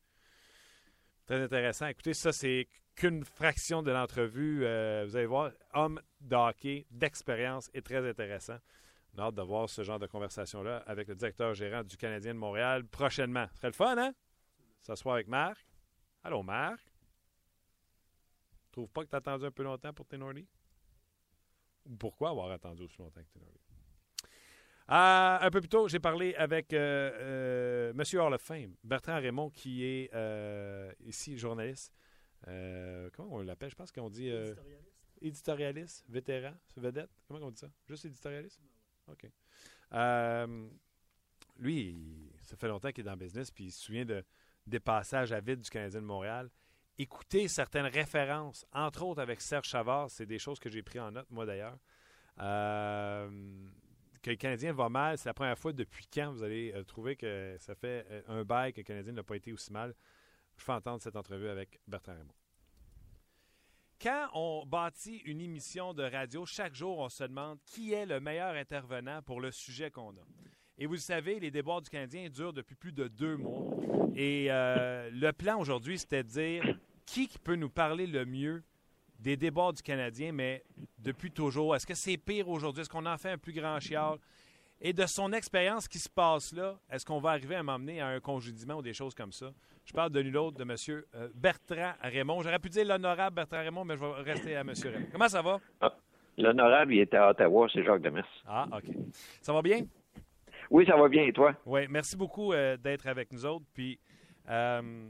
[1.27, 1.87] très intéressant.
[1.87, 4.64] Écoutez, ça, c'est qu'une fraction de l'entrevue.
[4.64, 8.59] Euh, vous allez voir, homme de hockey, d'expérience et très intéressant.
[9.14, 12.35] On a hâte de voir ce genre de conversation-là avec le directeur gérant du Canadien
[12.35, 13.46] de Montréal prochainement.
[13.53, 14.12] Ce serait le fun, hein?
[14.81, 15.66] S'asseoir avec Marc.
[16.23, 16.81] Allô, Marc?
[18.72, 20.46] Trouve pas que tu as attendu un peu longtemps pour Tenordi?
[21.87, 23.59] Ou pourquoi avoir attendu aussi longtemps que Tenordi?
[24.90, 29.20] Euh, un peu plus tôt, j'ai parlé avec euh, euh, Monsieur Hall of Fame, Bertrand
[29.20, 31.94] Raymond, qui est euh, ici journaliste.
[32.44, 33.70] comment on l'appelle?
[33.70, 34.28] Je pense qu'on dit...
[34.28, 34.87] éditorialiste.
[35.22, 37.11] Éditorialiste, vétéran, vedette.
[37.28, 37.70] Comment on dit ça?
[37.87, 38.61] Juste éditorialiste?
[39.06, 39.30] OK.
[41.59, 44.24] lui, ça fait longtemps qu'il est dans le business, puis il se souvient de,
[44.66, 46.50] des passages à vide du Canadien de Montréal
[47.00, 51.10] écouter certaines références, entre autres avec Serge Chavard, c'est des choses que j'ai pris en
[51.10, 51.78] note, moi d'ailleurs.
[52.40, 53.28] Euh,
[54.22, 57.16] que le Canadien va mal, c'est la première fois depuis quand vous allez euh, trouver
[57.16, 59.94] que ça fait euh, un bail que le Canadien n'a pas été aussi mal.
[60.58, 62.34] Je fais entendre cette entrevue avec Bertrand Raymond.
[64.00, 68.20] Quand on bâtit une émission de radio, chaque jour, on se demande qui est le
[68.20, 70.26] meilleur intervenant pour le sujet qu'on a.
[70.76, 73.76] Et vous savez, les débats du Canadien durent depuis plus de deux mois.
[74.16, 76.80] Et le plan aujourd'hui, c'était de dire
[77.18, 78.62] qui peut nous parler le mieux
[79.18, 80.64] des débats du Canadien, mais
[80.99, 81.75] depuis toujours?
[81.75, 82.83] Est-ce que c'est pire aujourd'hui?
[82.83, 84.16] Est-ce qu'on en fait un plus grand chial?
[84.81, 88.09] Et de son expérience qui se passe là, est-ce qu'on va arriver à m'emmener à
[88.09, 89.53] un congédiement ou des choses comme ça?
[89.85, 91.03] Je parle de nul autre de M.
[91.14, 92.40] Euh, Bertrand Raymond.
[92.42, 94.73] J'aurais pu dire l'honorable Bertrand Raymond, mais je vais rester à M.
[94.83, 95.09] Raymond.
[95.12, 95.61] Comment ça va?
[95.81, 95.94] Ah,
[96.38, 98.25] l'honorable, il était à Ottawa, c'est Jacques Demers.
[98.46, 98.85] Ah, OK.
[99.42, 99.85] Ça va bien?
[100.70, 101.25] Oui, ça va bien.
[101.25, 101.55] Et toi?
[101.66, 103.66] Oui, merci beaucoup euh, d'être avec nous autres.
[103.75, 103.99] Puis,
[104.49, 105.09] euh,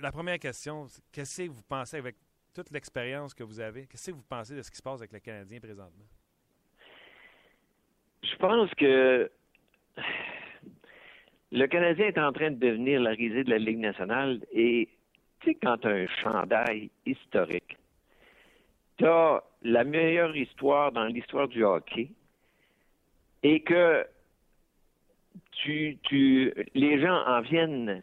[0.00, 2.16] la première question, qu'est-ce que vous pensez avec
[2.54, 3.86] toute l'expérience que vous avez?
[3.86, 6.06] Qu'est-ce que vous pensez de ce qui se passe avec le Canadien présentement?
[8.22, 9.30] je pense que
[11.50, 14.88] le Canadien est en train de devenir la risée de la Ligue nationale et
[15.40, 17.76] tu sais, quand tu as un chandail historique,
[18.96, 22.10] tu as la meilleure histoire dans l'histoire du hockey
[23.42, 24.06] et que
[25.52, 28.02] tu, tu, les gens en viennent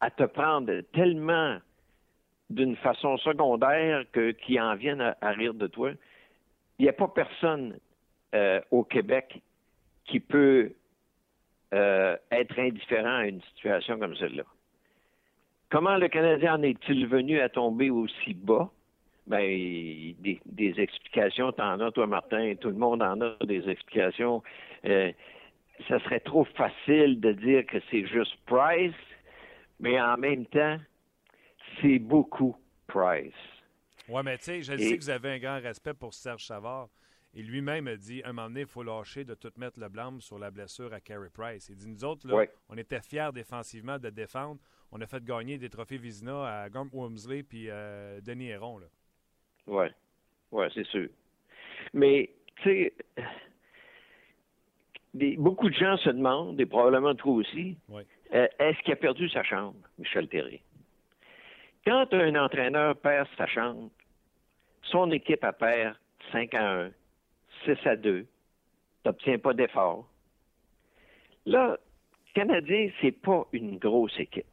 [0.00, 1.58] à te prendre tellement
[2.48, 5.92] d'une façon secondaire que qui en viennent à, rire de toi.
[6.78, 7.78] Il n'y a pas personne
[8.34, 9.40] euh, au Québec
[10.06, 10.72] qui peut
[11.72, 14.42] euh, être indifférent à une situation comme celle-là.
[15.70, 18.70] Comment le Canadien en est-il venu à tomber aussi bas?
[19.28, 24.42] Ben, des, des explications, t'en as, toi, Martin, tout le monde en a des explications.
[24.84, 25.12] Euh,
[25.88, 28.92] ça serait trop facile de dire que c'est juste Price,
[29.80, 30.78] mais en même temps,
[31.80, 33.32] c'est beaucoup Price.
[34.08, 36.88] Oui, mais tu sais, je sais que vous avez un grand respect pour Serge Savard.
[37.32, 40.20] Et lui-même a dit, un moment donné, il faut lâcher de tout mettre le blâme
[40.20, 41.68] sur la blessure à Carey Price.
[41.68, 44.60] Il dit, nous autres, là, on était fiers défensivement de défendre.
[44.90, 48.80] On a fait gagner des trophées Vizina à Gump Wormsley puis euh, Denis Héron.
[49.68, 49.86] Oui,
[50.50, 51.08] ouais, c'est sûr.
[51.94, 52.90] Mais, tu
[55.14, 57.76] sais, beaucoup de gens se demandent, et probablement toi aussi,
[58.34, 60.60] euh, est-ce qu'il a perdu sa chambre, Michel Terry?
[61.86, 63.90] Quand un entraîneur perd sa chambre,
[64.82, 65.96] son équipe a perd
[66.32, 66.90] 5 à 1,
[67.64, 68.26] 6 à 2,
[69.04, 70.06] n'obtient pas d'effort.
[71.46, 71.78] Là,
[72.34, 74.46] Canadien, c'est pas une grosse équipe.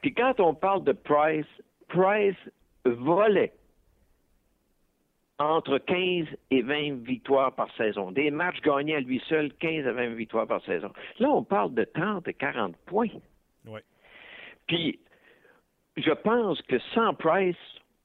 [0.00, 1.46] Puis quand on parle de Price,
[1.88, 2.36] Price
[2.84, 3.52] volait
[5.38, 8.10] entre 15 et 20 victoires par saison.
[8.10, 10.92] Des matchs gagnés à lui seul, 15 à 20 victoires par saison.
[11.18, 13.08] Là, on parle de 30 et 40 points.
[13.66, 13.80] Oui.
[14.66, 14.98] Puis,
[15.96, 17.56] je pense que sans Price,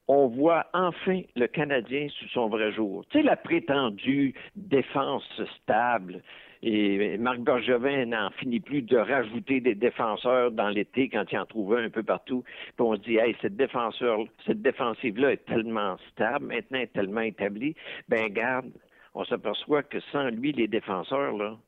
[0.06, 3.04] on voit enfin le Canadien sous son vrai jour.
[3.10, 5.24] Tu sais, la prétendue défense
[5.62, 6.22] stable.
[6.66, 11.44] Et Marc Bergevin n'en finit plus de rajouter des défenseurs dans l'été quand il en
[11.44, 12.42] trouve un, un peu partout.
[12.42, 17.20] Puis on se dit, hey, cette défenseur, cette défensive-là est tellement stable, maintenant est tellement
[17.20, 17.76] établie.
[18.08, 18.72] Ben, garde,
[19.12, 21.58] on s'aperçoit que sans lui, les défenseurs, là,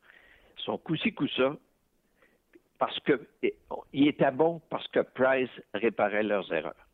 [0.56, 1.54] sont coup-ci, coup-ça.
[2.78, 3.20] Parce que,
[3.92, 6.86] il était bon parce que Price réparait leurs erreurs.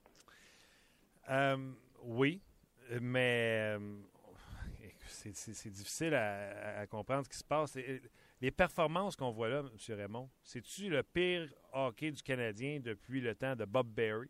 [1.30, 1.56] Euh,
[2.04, 2.40] oui,
[3.00, 3.78] mais euh,
[5.32, 7.78] c'est difficile à, comprendre ce qui se passe.
[8.40, 9.96] Les performances qu'on voit là, M.
[9.96, 14.28] Raymond, c'est-tu le pire hockey du Canadien depuis le temps de Bob Berry?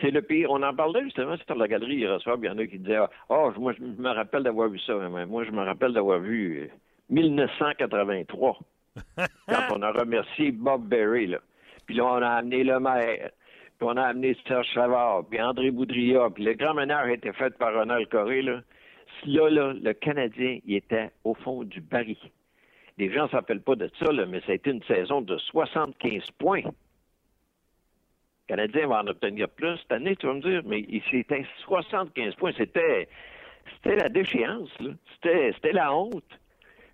[0.00, 0.50] C'est le pire.
[0.50, 2.36] On en parlait justement sur la galerie hier soir.
[2.40, 4.94] Il y en a qui disaient Ah, oh, moi, je me rappelle d'avoir vu ça.
[4.94, 6.70] moi, je me rappelle d'avoir vu
[7.08, 8.58] 1983,
[9.48, 11.28] quand on a remercié Bob Berry.
[11.28, 11.38] Là.
[11.86, 13.30] Puis là, on a amené le maire
[13.78, 17.32] puis on a amené Serge Savard, puis André Boudria, puis le grand meneur a été
[17.32, 18.60] fait par Ronald Coré, là.
[19.24, 22.16] Là, là, le Canadien, il était au fond du baril.
[22.98, 26.30] Les gens ne s'appellent pas de ça, mais ça a été une saison de 75
[26.38, 26.62] points.
[26.62, 26.72] Le
[28.48, 32.52] Canadien va en obtenir plus cette année, tu vas me dire, mais c'était 75 points.
[32.56, 33.08] C'était,
[33.74, 34.70] c'était la déchéance.
[35.14, 36.24] C'était, c'était la honte.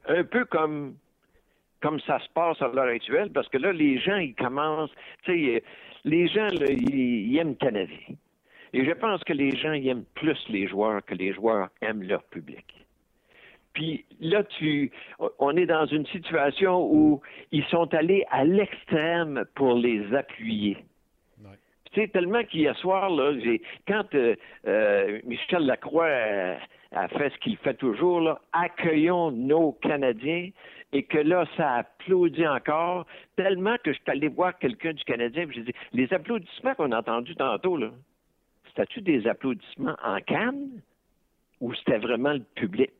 [0.09, 0.97] Un peu comme,
[1.81, 4.95] comme ça se passe à l'heure actuelle, parce que là, les gens, ils commencent,
[5.27, 5.63] les
[6.29, 8.17] gens, ils, aiment le Canadien.
[8.73, 12.23] Et je pense que les gens aiment plus les joueurs que les joueurs aiment leur
[12.25, 12.65] public.
[13.75, 14.91] Puis là, tu,
[15.39, 17.21] on est dans une situation où
[17.53, 20.77] ils sont allés à l'extrême pour les appuyer.
[21.93, 23.33] Tu sais, tellement qu'hier soir, là,
[23.87, 24.35] quand euh,
[24.67, 26.09] euh, Michel Lacroix
[26.93, 30.49] a, fait ce qu'il fait toujours, là, accueillons nos Canadiens,
[30.95, 33.07] et que là, ça applaudit encore,
[33.37, 36.93] tellement que je suis allé voir quelqu'un du Canadien, et j'ai dit, les applaudissements qu'on
[36.93, 37.91] a entendus tantôt, là,
[38.75, 40.81] c'était-tu des applaudissements en canne
[41.61, 42.93] ou c'était vraiment le public?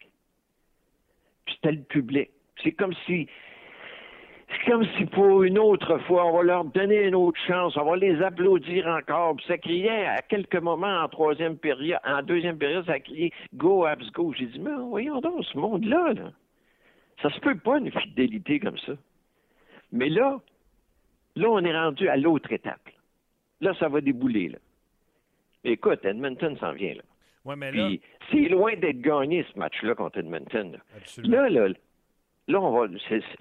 [1.47, 2.31] Puis c'était le public.
[2.63, 3.29] C'est comme si
[4.53, 7.85] c'est comme si pour une autre fois, on va leur donner une autre chance, on
[7.85, 9.37] va les applaudir encore.
[9.37, 13.87] Puis ça criait à quelques moments en troisième période, en deuxième période, ça criait Go
[13.87, 14.35] Abs Go.
[14.37, 16.33] J'ai dit, mais voyons donc, ce monde-là, là.
[17.23, 18.93] Ça se peut pas une fidélité comme ça.
[19.93, 20.41] Mais là,
[21.37, 22.91] là, on est rendu à l'autre étape.
[23.61, 24.49] Là, ça va débouler.
[24.49, 24.59] Là.
[25.65, 26.95] Écoute, Edmonton s'en vient.
[26.95, 27.03] Là.
[27.45, 27.91] Ouais, mais là...
[28.31, 30.79] c'est loin d'être gagné ce match-là contre Edmonton.
[31.19, 31.69] Là, là,
[32.49, 32.99] là, on va,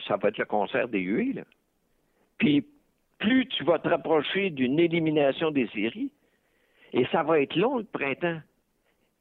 [0.07, 1.33] ça va être le concert des huées.
[1.33, 1.43] Là.
[2.37, 2.65] Puis
[3.19, 6.11] plus tu vas te rapprocher d'une élimination des séries,
[6.93, 8.41] et ça va être long le printemps,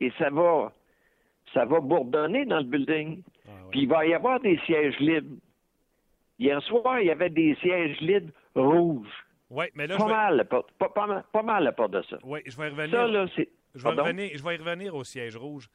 [0.00, 0.72] et ça va,
[1.52, 3.22] ça va bourdonner dans le building.
[3.46, 5.36] Ah, Puis il va y avoir des sièges libres.
[6.38, 9.26] Hier soir, il y avait des sièges libres rouges.
[9.50, 12.18] Oui, mais là, pas, mal, pas, pas, mal, pas mal à part de ça.
[12.22, 12.96] Oui, je vais revenir.
[12.96, 13.48] Ça, là, c'est...
[13.74, 15.68] Je vais, revenir, je vais y revenir au siège rouge.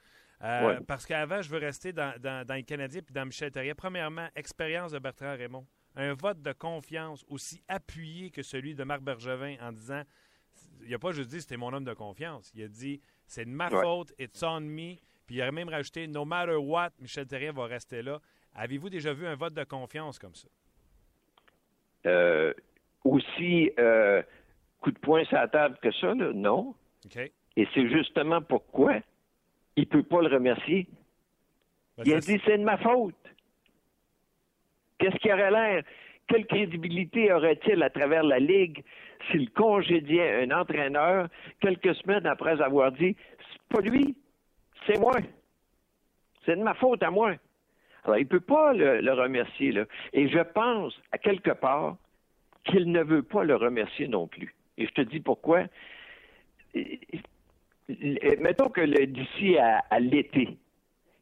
[0.44, 3.74] Euh, parce qu'avant, je veux rester dans, dans, les Canadiens puis dans Michel Terrier.
[3.74, 5.66] Premièrement, expérience de Bertrand Raymond.
[5.96, 10.04] Un vote de confiance aussi appuyé que celui de Marc Bergevin en disant
[10.84, 12.52] il n'a pas juste dit c'était mon homme de confiance.
[12.54, 14.96] Il a dit c'est de ma faute, it's on me.
[15.26, 18.20] Puis il a même rajouté no matter what, Michel Terrier va rester là.
[18.56, 20.48] Avez-vous déjà vu un vote de confiance comme ça?
[22.06, 22.54] Euh,
[23.16, 24.22] aussi, euh,
[24.82, 26.76] coup de poing sur la table que ça, là, non.
[27.58, 28.96] Et c'est justement pourquoi
[29.76, 30.88] il ne peut pas le remercier.
[31.98, 33.16] Ben, il a dit c'est de ma faute.
[34.98, 35.84] Qu'est-ce qui aurait l'air?
[36.28, 38.84] Quelle crédibilité aurait-il à travers la Ligue
[39.30, 41.28] s'il congédiait un entraîneur
[41.62, 43.16] quelques semaines après avoir dit
[43.52, 44.16] c'est pas lui,
[44.88, 45.16] c'est moi.
[46.46, 47.34] C'est de ma faute à moi.
[48.04, 49.72] Alors, il ne peut pas le, le remercier.
[49.72, 49.86] Là.
[50.14, 51.98] Et je pense, à quelque part,
[52.66, 54.56] qu'il ne veut pas le remercier non plus.
[54.78, 55.64] Et je te dis pourquoi.
[57.88, 60.58] Mettons que d'ici à, l'été,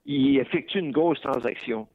[0.06, 1.88] il effectue une grosse transaction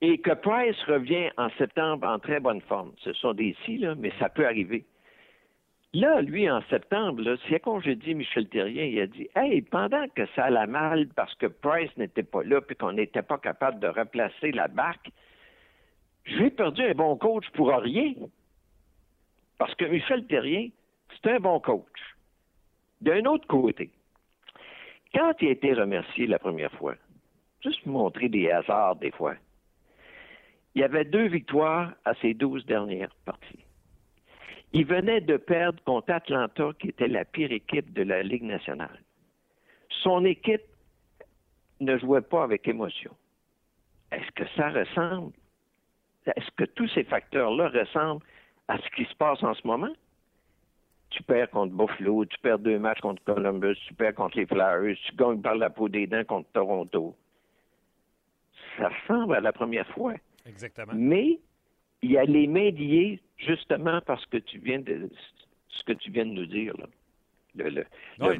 [0.00, 2.92] et que Price revient en septembre en très bonne forme.
[2.98, 4.84] Ce sont des si, mais ça peut arriver.
[5.94, 10.08] Là, lui, en septembre, là, si j'ai dit Michel Terrien, il a dit Hey, pendant
[10.08, 13.78] que ça allait mal parce que Price n'était pas là et qu'on n'était pas capable
[13.78, 15.10] de replacer la barque,
[16.24, 18.12] j'ai perdu un bon coach pour rien.
[19.58, 20.68] Parce que Michel Terrien,
[21.10, 22.16] c'est un bon coach.
[23.00, 23.90] D'un autre côté,
[25.14, 26.94] quand il a été remercié la première fois,
[27.62, 29.36] juste montrer des hasards des fois,
[30.74, 33.64] il y avait deux victoires à ses douze dernières parties.
[34.72, 39.00] Il venait de perdre contre Atlanta, qui était la pire équipe de la Ligue nationale.
[40.02, 40.64] Son équipe
[41.80, 43.12] ne jouait pas avec émotion.
[44.10, 45.32] Est-ce que ça ressemble?
[46.26, 48.24] Est-ce que tous ces facteurs-là ressemblent
[48.68, 49.92] à ce qui se passe en ce moment.
[51.10, 54.96] Tu perds contre Buffalo, tu perds deux matchs contre Columbus, tu perds contre les Flyers,
[55.06, 57.14] tu gagnes par la peau des dents contre Toronto.
[58.76, 60.14] Ça ressemble à la première fois.
[60.46, 60.92] Exactement.
[60.96, 61.38] Mais
[62.02, 65.08] il y a les mains liées justement parce que tu viens de
[65.68, 66.86] ce que tu viens de nous dire là.
[67.56, 67.84] Le,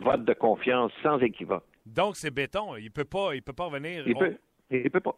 [0.01, 1.65] vote de confiance sans équivoque.
[1.87, 4.03] Donc c'est béton, il peut pas il peut pas revenir.
[4.09, 4.37] Il peut
[4.71, 5.17] il peut pas.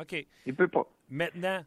[0.00, 0.26] OK.
[0.46, 0.86] Il peut pas.
[1.08, 1.62] Maintenant,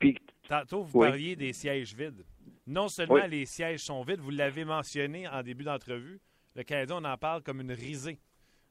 [0.47, 2.25] tantôt vous parliez des sièges vides.
[2.65, 6.21] Non seulement les sièges sont vides, vous l'avez mentionné en début d'entrevue,
[6.55, 8.19] le Canadien, on en parle comme une risée.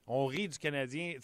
[0.06, 1.14] On rit du Canadien.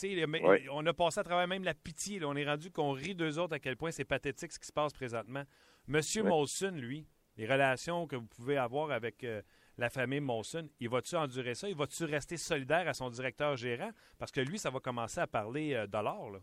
[0.71, 2.21] On a passé à travers même la pitié.
[2.25, 4.73] On est rendu qu'on rit d'eux autres à quel point c'est pathétique ce qui se
[4.73, 5.43] passe présentement.
[5.87, 9.43] Monsieur Molson, lui, les relations que vous pouvez avoir avec euh,
[9.79, 11.69] la famille Molson, il va-tu endurer ça?
[11.69, 13.91] Il va-tu rester solidaire à son directeur gérant?
[14.19, 16.41] Parce que lui, ça va commencer à parler euh, dollars.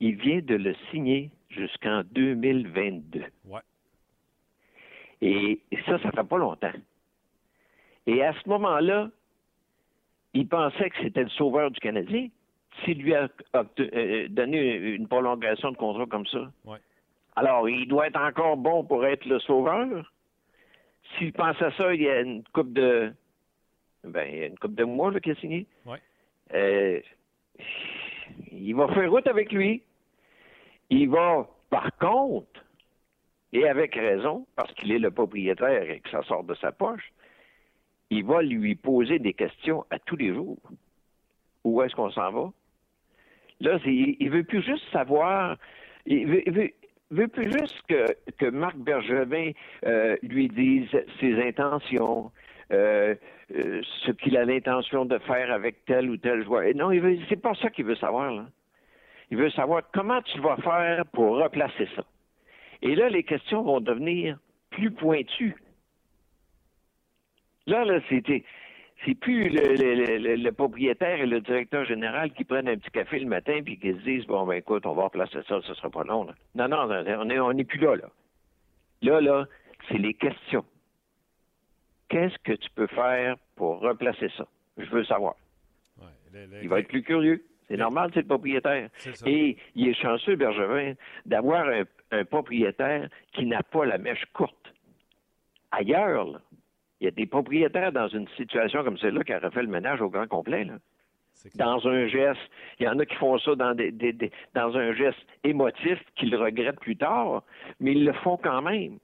[0.00, 3.24] Il vient de le signer jusqu'en 2022.
[3.46, 3.60] Ouais.
[5.22, 6.72] Et, ça, ça fait pas longtemps.
[8.06, 9.10] Et à ce moment-là,
[10.32, 12.28] il pensait que c'était le sauveur du Canadien.
[12.84, 16.50] S'il lui a euh, donné une prolongation de contrat comme ça.
[17.36, 20.10] Alors, il doit être encore bon pour être le sauveur.
[21.18, 23.12] S'il pense à ça, il y a une coupe de.
[24.04, 25.66] Ben, il y a une coupe de mois qu'il a signé.
[26.54, 27.00] Euh,
[28.50, 29.82] il va faire route avec lui.
[30.90, 32.64] Il va, par contre,
[33.52, 37.12] et avec raison, parce qu'il est le propriétaire et que ça sort de sa poche,
[38.10, 40.58] il va lui poser des questions à tous les jours.
[41.64, 42.52] Où est-ce qu'on s'en va?
[43.60, 45.56] Là, il, ne veut plus juste savoir,
[46.06, 46.72] il veut,
[47.10, 48.06] veut, plus juste que,
[48.38, 49.52] que Marc Bergevin
[49.84, 50.88] euh, lui dise
[51.20, 52.32] ses intentions,
[52.72, 53.14] euh,
[53.54, 56.64] euh, ce qu'il a l'intention de faire avec tel ou tel joueur.
[56.74, 58.32] Non, il c'est pas ça qu'il veut savoir.
[58.32, 58.46] Là.
[59.30, 62.04] Il veut savoir comment tu vas faire pour replacer ça.
[62.82, 64.38] Et là, les questions vont devenir
[64.70, 65.56] plus pointues.
[67.66, 68.44] Là, là, c'était.
[69.06, 73.60] C'est plus le, propriétaire et le directeur général qui prennent un petit café le matin
[73.64, 76.26] puis qui se disent Bon, ben écoute, on va replacer ça, ce sera pas long.
[76.54, 78.10] Non, non, on n'est on est plus là, là.
[79.00, 79.46] Là, là,
[79.88, 80.66] c'est les questions.
[82.10, 84.46] Qu'est-ce que tu peux faire pour replacer ça?
[84.76, 85.34] Je veux savoir.
[86.62, 87.42] il va être plus curieux.
[87.70, 88.88] C'est normal, c'est le propriétaire.
[89.26, 91.66] Et il est chanceux, Bergevin, d'avoir
[92.10, 94.74] un, propriétaire qui n'a pas la mèche courte.
[95.70, 96.40] Ailleurs,
[97.00, 100.00] il y a des propriétaires dans une situation comme celle-là qui auraient fait le ménage
[100.00, 100.66] au grand complet.
[101.54, 102.40] Dans un geste,
[102.80, 103.76] il y en a qui font ça dans,
[104.54, 107.44] dans un geste émotif qu'ils regrettent plus tard,
[107.78, 108.98] mais ils le font quand même.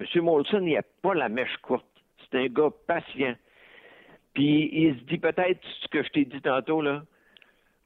[0.00, 0.22] M.
[0.22, 1.86] Molson, il n'a pas la mèche courte.
[2.18, 3.36] C'est un gars patient.
[4.34, 7.04] Puis il se dit peut-être ce que je t'ai dit tantôt, là.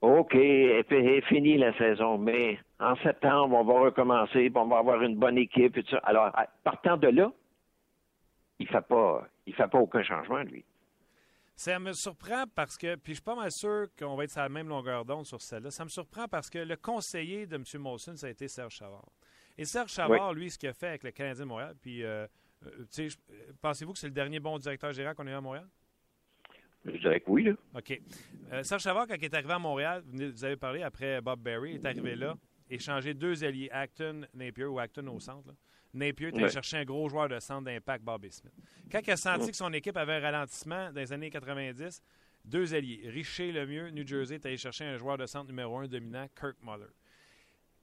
[0.00, 5.02] OK, est fini la saison, mais en septembre, on va recommencer, puis on va avoir
[5.02, 5.98] une bonne équipe et tout ça.
[5.98, 6.32] Alors,
[6.64, 7.30] partant de là,
[8.58, 10.64] il ne fait pas il fait pas aucun changement, lui.
[11.56, 14.40] Ça me surprend parce que, puis je suis pas mal sûr qu'on va être sur
[14.40, 15.70] la même longueur d'onde sur celle-là.
[15.70, 17.64] Ça me surprend parce que le conseiller de M.
[17.78, 19.10] Molson, ça a été Serge Chavard.
[19.58, 22.26] Et Serge Chavard, lui, ce qu'il a fait avec le Canadien de Montréal, puis, euh,
[22.64, 23.08] euh, sais,
[23.60, 25.68] pensez-vous que c'est le dernier bon directeur général qu'on a eu à Montréal?
[26.85, 27.53] Je dirais que oui, là.
[27.77, 28.01] OK.
[28.53, 31.73] Euh, Serge Chavard, quand il est arrivé à Montréal, vous avez parlé après Bob Berry,
[31.73, 32.37] il est arrivé là,
[32.71, 35.49] échangé deux alliés, Acton, Napier ou Acton au centre.
[35.49, 35.55] Là.
[35.93, 36.51] Napier était Ouais.
[36.51, 38.53] chercher un gros joueur de centre d'impact, Bobby Smith.
[38.90, 42.01] Quand il a senti que son équipe avait un ralentissement dans les années 90,
[42.45, 45.79] deux alliés, Richer le mieux, New Jersey, est allé chercher un joueur de centre numéro
[45.79, 46.87] un dominant, Kirk Muller.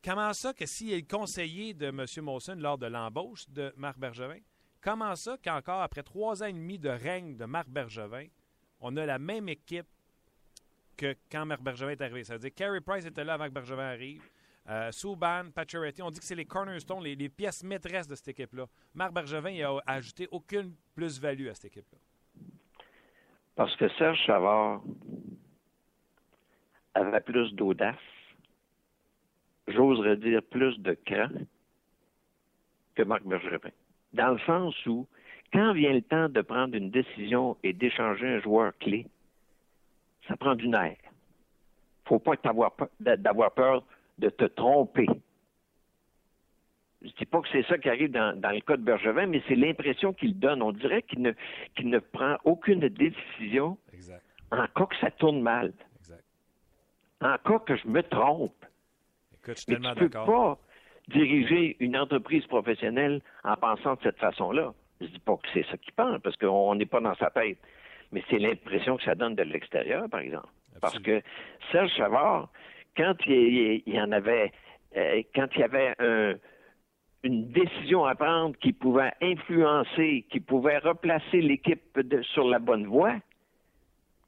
[0.04, 2.06] Comment ça que s'il est le conseiller de M.
[2.24, 4.40] Molson lors de l'embauche de Marc Bergevin,
[4.82, 8.26] comment ça qu'encore après trois ans et demi de règne de Marc Bergevin,
[8.80, 9.88] on a la même équipe
[10.96, 12.24] que quand Marc Bergevin est arrivé?
[12.24, 14.22] Ça veut dire que Carey Price était là avant que Bergevin arrive.
[14.70, 18.66] Euh, Subban, Pacioretty, on dit que c'est les cornerstones, les, pièces maîtresses de cette équipe-là.
[18.94, 22.00] Marc Bergevin il a ajouté aucune plus-value à cette équipe-là.
[23.56, 24.82] Parce que Serge Savard
[26.94, 27.96] avait plus d'audace,
[29.68, 31.30] j'oserais dire plus de cran
[32.96, 33.72] que Marc Bergevin.
[34.14, 35.08] Dans le sens où,
[35.54, 39.08] quand vient le temps de prendre une décision et d'échanger un joueur clé,
[40.28, 40.98] ça prend du nerf.
[42.06, 43.84] faut pas t'avoir peur- d'avoir peur
[44.18, 45.08] de te tromper.
[47.02, 49.42] Je dis pas que c'est ça qui arrive dans, dans le cas de Bergevin, mais
[49.48, 50.62] c'est l'impression qu'il donne.
[50.64, 51.32] On dirait qu'il ne,
[51.76, 54.24] qu'il ne prend aucune décision Exact.
[54.52, 56.24] en cas que ça tourne mal, Exact.
[57.22, 58.66] en cas que je me trompe.
[59.34, 60.58] Écoute, je suis Mais tellement tu peux d'accord.
[60.58, 60.62] pas
[61.14, 64.74] diriger une entreprise professionnelle en pensant de cette façon-là.
[65.02, 67.58] Je dis pas que c'est ça qu'il pense, parce qu'on n'est pas dans sa tête.
[68.12, 70.48] Mais c'est l'impression que ça donne de l'extérieur, par exemple.
[70.82, 71.22] Parce que
[71.72, 72.50] Serge Chavard,
[72.96, 74.52] quand il, il- en avait,
[74.96, 76.36] euh, quand il y avait un-
[77.24, 82.00] une décision à prendre qui pouvait influencer, qui pouvait replacer l'équipe
[82.34, 83.16] sur la bonne voie,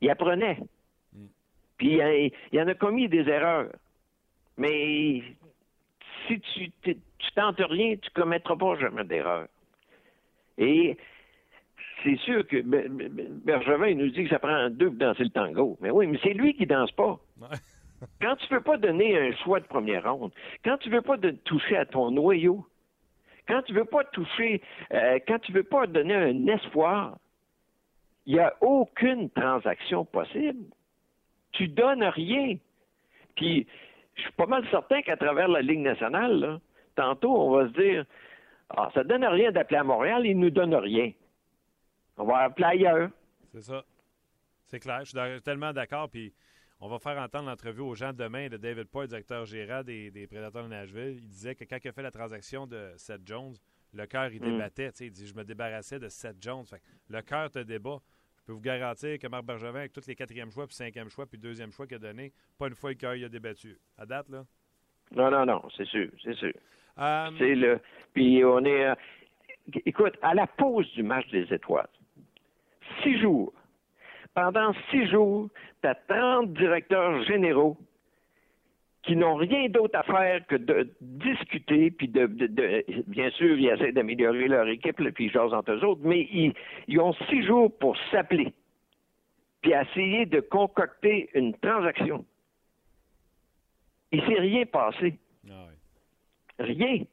[0.01, 0.57] il apprenait.
[1.77, 3.69] Puis il, il en a commis des erreurs.
[4.57, 5.21] Mais
[6.27, 9.47] si tu tu tentes rien, tu commettras pas jamais d'erreur.
[10.59, 10.97] Et
[12.03, 15.23] c'est sûr que Be- Be- Bergevin il nous dit que ça prend deux pour danser
[15.23, 15.77] le tango.
[15.81, 17.17] Mais oui, mais c'est lui qui danse pas.
[18.21, 20.31] Quand tu veux pas donner un choix de première ronde,
[20.63, 22.65] quand tu veux pas de- toucher à ton noyau,
[23.47, 24.61] quand tu veux pas toucher,
[24.93, 27.17] euh, quand tu veux pas donner un espoir,
[28.25, 30.65] il n'y a aucune transaction possible.
[31.53, 32.57] Tu donnes rien.
[33.35, 33.65] Puis,
[34.15, 36.59] je suis pas mal certain qu'à travers la Ligue nationale, là,
[36.95, 38.05] tantôt, on va se dire
[38.69, 41.11] Ah, ça donne rien d'appeler à Montréal, ils nous donnent rien.
[42.17, 43.09] On va appeler ailleurs.
[43.51, 43.83] C'est ça.
[44.65, 44.99] C'est clair.
[45.03, 46.09] Je suis tellement d'accord.
[46.09, 46.33] Puis
[46.79, 50.27] on va faire entendre l'entrevue aux gens demain de David Poy, directeur gérant des, des
[50.27, 51.17] Prédateurs de Nashville.
[51.17, 53.55] Il disait que quand il a fait la transaction de Seth Jones,
[53.93, 54.51] le cœur, il Mm.
[54.51, 54.89] débattait.
[54.99, 56.65] Il dit Je me débarrassais de Seth Jones.
[56.65, 57.97] Fait que le cœur te débat.
[58.37, 61.25] Je peux vous garantir que Marc Bergevin, avec tous les quatrième choix, puis cinquième choix,
[61.25, 63.77] puis deuxième choix qu'il a donné, pas une fois le cœur il a débattu.
[63.97, 64.43] À date, là?
[65.11, 66.53] Non, non, non, c'est sûr, c'est sûr.
[66.99, 67.79] Euh, C'est le.
[68.13, 68.85] Puis on est.
[68.87, 68.95] euh,
[69.85, 71.87] Écoute, à la pause du match des étoiles,
[73.03, 73.53] six jours.
[74.33, 75.49] Pendant six jours,
[75.81, 77.77] tu as 30 directeurs généraux
[79.03, 82.25] qui n'ont rien d'autre à faire que de discuter, puis de,
[83.07, 86.53] bien sûr, ils essaient d'améliorer leur équipe, puis ils jasent entre eux autres, mais ils,
[86.87, 88.51] ils ont six jours pour s'appeler,
[89.61, 92.25] puis essayer de concocter une transaction.
[94.11, 95.17] Il s'est rien passé.
[96.59, 97.03] Rien.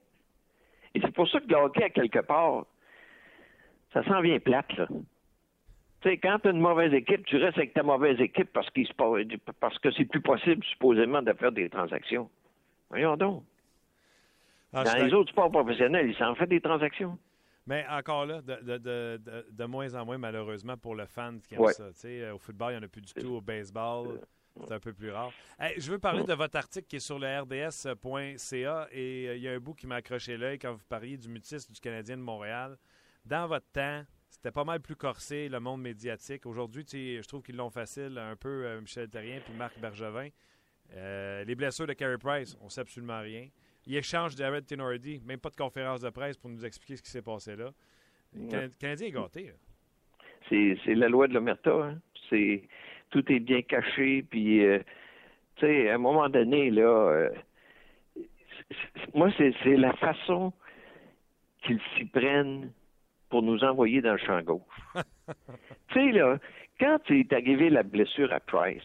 [0.95, 2.67] Et c'est pour ça que le hockey, à quelque part,
[3.93, 4.87] ça s'en vient plate, là.
[6.03, 8.69] Tu sais, quand tu as une mauvaise équipe, tu restes avec ta mauvaise équipe parce,
[8.71, 8.93] qu'il se
[9.61, 12.29] parce que c'est plus possible, supposément, de faire des transactions.
[12.91, 13.43] Voyons donc.
[14.73, 17.19] Ah, Dans les autres sports professionnels, ils s'en font des transactions.
[17.67, 21.41] Mais encore là, de, de- de- de- de moins en moins, malheureusement, pour le fan
[21.41, 21.73] qui aime Ouais.
[21.73, 21.89] ça.
[21.89, 23.35] Tu sais, euh, au football, il n'y en a plus du tout.
[23.37, 24.21] Au baseball,
[24.65, 25.33] c'est un peu plus rare.
[25.59, 29.43] Hey, je veux parler de votre article qui est sur le rds.ca et euh, il
[29.43, 32.17] y a un bout qui m'a accroché l'œil quand vous parliez du mutisme du Canadien
[32.17, 32.77] de Montréal.
[33.25, 36.47] Dans votre temps, c'était pas mal plus corsé, le monde médiatique.
[36.47, 40.29] Aujourd'hui, je trouve qu'ils l'ont facile, un peu euh, Michel Terrien puis Marc Bergevin.
[40.95, 43.49] Euh, les blessures de Carey Price, on sait absolument rien.
[43.87, 47.11] Il échange Jared Tenordi, même pas de conférence de presse pour nous expliquer ce qui
[47.11, 47.71] s'est passé là.
[48.35, 49.53] Le Cana- Canadien est gâté.
[50.49, 51.71] c'est la loi de l'omerta.
[51.73, 52.01] Hein?
[52.29, 52.63] C'est,
[53.11, 54.25] tout est bien caché.
[54.29, 54.79] Puis, euh,
[55.57, 57.31] tu sais, à un moment donné, là, euh,
[59.15, 60.53] moi, c'est, c'est la façon
[61.63, 62.71] qu'ils s'y prennent
[63.29, 64.61] pour nous envoyer dans le champ gauche.
[65.89, 66.39] tu sais, là,
[66.79, 68.83] quand est arrivé la blessure à Price,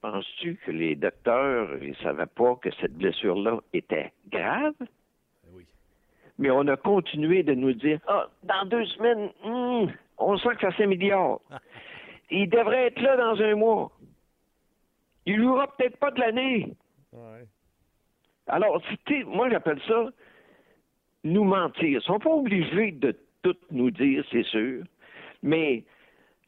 [0.00, 4.74] penses-tu que les docteurs ne savaient pas que cette blessure-là était grave?
[5.52, 5.64] Oui.
[6.38, 10.70] Mais on a continué de nous dire Ah, dans deux semaines, hmm, on sent que
[10.70, 11.40] ça s'améliore.
[12.32, 13.92] il devrait être là dans un mois.
[15.26, 16.74] Il jouera peut-être pas de l'année.
[17.12, 17.46] Ouais.
[18.48, 18.82] Alors,
[19.26, 20.08] moi, j'appelle ça
[21.24, 21.84] nous mentir.
[21.84, 24.84] Ils sont pas obligés de tout nous dire, c'est sûr.
[25.42, 25.84] Mais,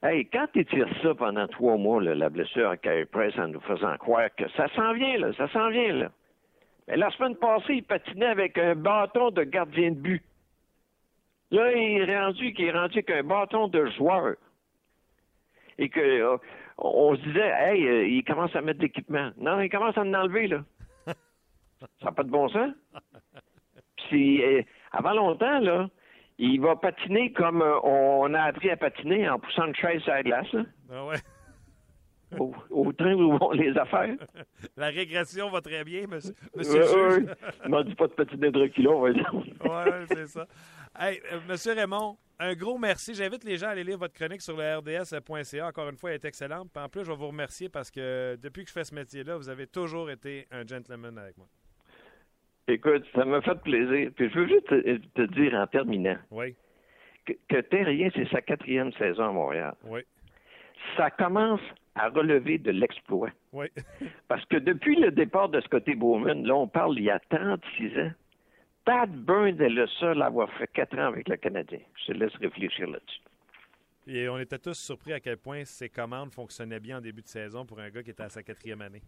[0.02, 3.48] hey, quand tu tires ça pendant trois mois, là, la blessure à Carey Price, en
[3.48, 6.10] nous faisant croire que ça s'en vient, là, ça s'en vient, là.
[6.88, 10.22] Mais la semaine passée, il patinait avec un bâton de gardien de but.
[11.50, 14.34] Là, il est rendu qu'il est rendu avec un bâton de joueur.
[15.78, 16.36] Et que euh,
[16.78, 19.30] on se disait, hey, euh, il commence à mettre de l'équipement.
[19.38, 20.64] Non, il commence à en enlever, là.
[21.06, 22.70] Ça n'a pas de bon sens.
[24.08, 24.62] Puis, euh,
[24.92, 25.88] avant longtemps, là,
[26.38, 30.12] il va patiner comme euh, on a appris à patiner en poussant une chaise sur
[30.12, 30.62] la glace, là,
[30.92, 31.16] Ah ouais.
[32.40, 34.16] au, au train où vont les affaires.
[34.76, 37.26] La régression va très bien, monsieur, monsieur juge.
[37.64, 39.30] Il m'a dit pas de patiner de reculons, on va dire.
[39.34, 40.46] Oui, c'est ça.
[40.98, 43.14] Hey, euh, Monsieur Raymond, un gros merci.
[43.14, 45.66] J'invite les gens à aller lire votre chronique sur le rds.ca.
[45.66, 46.68] Encore une fois, elle est excellente.
[46.72, 49.36] Puis en plus, je vais vous remercier parce que depuis que je fais ce métier-là,
[49.36, 51.46] vous avez toujours été un gentleman avec moi.
[52.66, 54.10] Écoute, ça m'a fait plaisir.
[54.16, 56.54] Puis je veux juste te, te dire en terminant Oui,
[57.26, 59.74] que, que Terrien, c'est sa quatrième saison à Montréal.
[59.84, 60.00] oui,
[60.96, 61.60] Ça commence
[61.94, 63.30] à relever de l'exploit.
[63.52, 63.66] oui.
[64.28, 67.98] Parce que depuis le départ de Scotty Bowman, là, on parle il y a 36
[68.00, 68.10] ans,
[68.84, 71.78] Pat Burns est le seul à avoir fait quatre ans avec le Canadien.
[72.06, 73.20] Je te laisse réfléchir là-dessus.
[74.06, 77.28] Et on était tous surpris à quel point ses commandes fonctionnaient bien en début de
[77.28, 79.00] saison pour un gars qui était à sa quatrième année.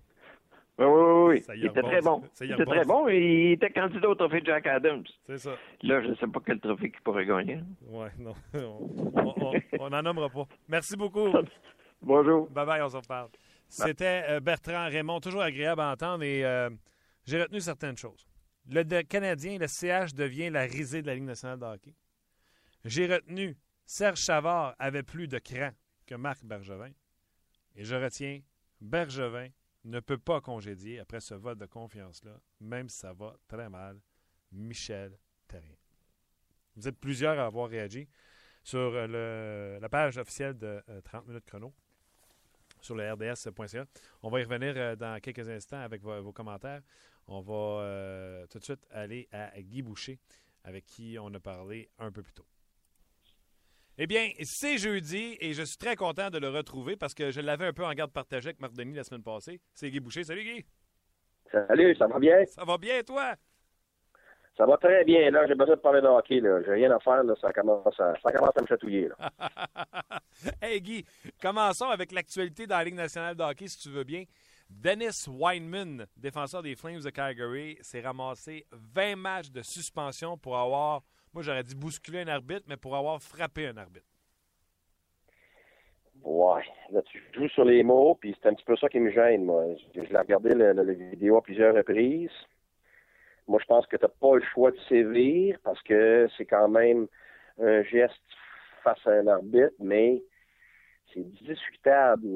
[0.78, 1.40] Oui, oui, oui.
[1.42, 2.22] Ça Il était très bon.
[2.32, 5.04] Ça Il était très bon et il était candidat au trophée Jack Adams.
[5.26, 5.50] C'est ça.
[5.82, 7.60] Là, je ne sais pas quel trophée qu'il pourrait gagner.
[7.88, 8.34] Oui, non.
[8.54, 10.46] On- on- on n'en nommera pas.
[10.68, 11.28] Merci beaucoup.
[12.02, 12.48] Bonjour.
[12.50, 13.28] Bye bye, on se reparle.
[13.68, 16.68] C'était euh, Bertrand Raymond, toujours agréable à entendre et euh,
[17.26, 18.26] j'ai retenu certaines choses.
[18.68, 21.94] Le Canadien, le CH devient la risée de la Ligue nationale de hockey.
[22.84, 25.70] J'ai retenu Serge Chavard avait plus de cran
[26.06, 26.90] que Marc Bergevin.
[27.76, 28.40] Et je retiens
[28.80, 29.48] Bergevin
[29.84, 34.00] ne peut pas congédier après ce vote de confiance-là, même si ça va très mal,
[34.50, 35.76] Michel Terrien.
[36.74, 38.08] Vous êtes plusieurs à avoir réagi
[38.62, 41.72] sur euh, la page officielle de euh, 30 minutes chrono
[42.80, 43.84] sur le rds.ca.
[44.22, 46.82] On va y revenir euh, dans quelques instants avec vos commentaires.
[47.28, 50.18] On va euh, tout de suite aller à Guy Boucher,
[50.64, 52.46] avec qui on a parlé un peu plus tôt.
[53.98, 57.40] Eh bien, c'est jeudi et je suis très content de le retrouver parce que je
[57.40, 59.58] l'avais un peu en garde partagée avec Marc Denis la semaine passée.
[59.72, 60.22] C'est Guy Boucher.
[60.22, 60.66] Salut Guy!
[61.50, 62.44] Salut, ça va bien?
[62.44, 63.34] Ça va bien, toi?
[64.56, 65.30] Ça va très bien.
[65.30, 66.40] Là, j'ai besoin de parler de hockey.
[66.40, 66.62] Là.
[66.64, 67.22] J'ai rien à faire.
[67.22, 67.34] Là.
[67.40, 69.08] Ça, commence à, ça commence à me chatouiller.
[69.08, 69.30] Là.
[70.62, 71.04] hey Guy,
[71.40, 74.24] commençons avec l'actualité dans la Ligue nationale de hockey, si tu veux bien.
[74.68, 81.02] Dennis Weinman, défenseur des Flames de Calgary, s'est ramassé 20 matchs de suspension pour avoir,
[81.32, 84.06] moi j'aurais dit bousculer un arbitre, mais pour avoir frappé un arbitre.
[86.22, 86.64] Ouais.
[86.90, 89.44] Là, tu joues sur les mots, puis c'est un petit peu ça qui me gêne,
[89.44, 89.64] moi.
[89.94, 92.30] Je, l'ai regardé le, le- la vidéo à plusieurs reprises.
[93.46, 96.68] Moi, je pense que tu n'as pas le choix de sévir parce que c'est quand
[96.68, 97.06] même
[97.60, 98.20] un geste
[98.82, 100.22] face à un arbitre, mais
[101.12, 102.26] c'est discutable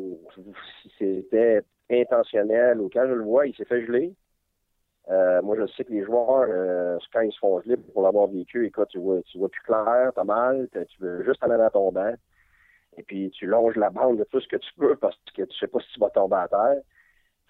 [0.82, 4.14] si c'était intentionnel ou quand je le vois, il s'est fait geler.
[5.10, 8.28] Euh, moi, je sais que les joueurs, euh, quand ils se font geler pour l'avoir
[8.28, 11.70] vécu, écoute, tu vois, tu vois plus clair, t'as mal, tu veux juste aller dans
[11.70, 12.14] ton banc,
[12.96, 15.58] et puis tu longes la bande de tout ce que tu peux parce que tu
[15.58, 16.82] sais pas si tu vas tomber à terre.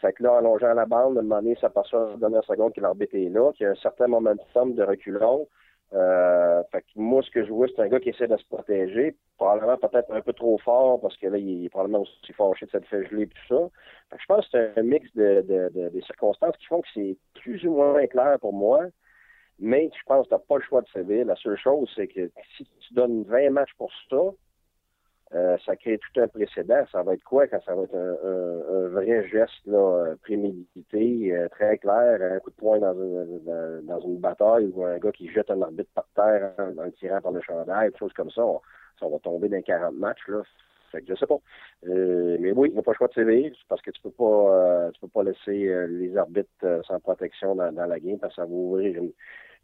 [0.00, 2.16] Fait que là, en longeant la bande, à un moment donné, ça passe à la
[2.16, 5.46] dernière seconde que l'arbitre est là, qu'il y a un certain momentum de reculon.
[5.92, 8.44] Euh, fait que moi, ce que je vois, c'est un gars qui essaie de se
[8.46, 12.66] protéger, probablement peut-être un peu trop fort parce que là, il est probablement aussi fâché
[12.66, 13.68] de s'être fait geler et tout ça.
[14.10, 16.80] Fait que je pense que c'est un mix de, de, de- des circonstances qui font
[16.80, 18.82] que c'est plus ou moins clair pour moi.
[19.58, 21.26] Mais je pense que tu n'as pas le choix de sévir.
[21.26, 24.16] La seule chose, c'est que si tu donnes 20 matchs pour ça,
[25.34, 26.84] euh, ça crée tout un précédent.
[26.90, 30.16] Ça va être quoi quand ça va être un, un- un vrai geste là, euh,
[30.22, 33.40] prémédité, euh, très clair, un coup de poing dans une,
[33.86, 37.20] dans, une bataille ou un gars qui jette un arbitre par terre en, en tirant
[37.20, 38.44] par le chandail, des choses comme ça.
[38.44, 38.60] On,
[38.98, 40.26] ça va tomber dans 40 matchs.
[40.28, 40.42] Là.
[40.90, 41.38] Fait que je sais pas.
[41.86, 44.10] Euh, mais oui, il n'y a pas le choix de sévir parce que tu peux
[44.10, 48.18] pas euh, tu peux pas laisser euh, les arbitres sans protection dans, dans la game
[48.18, 49.12] parce que ça va ouvrir une,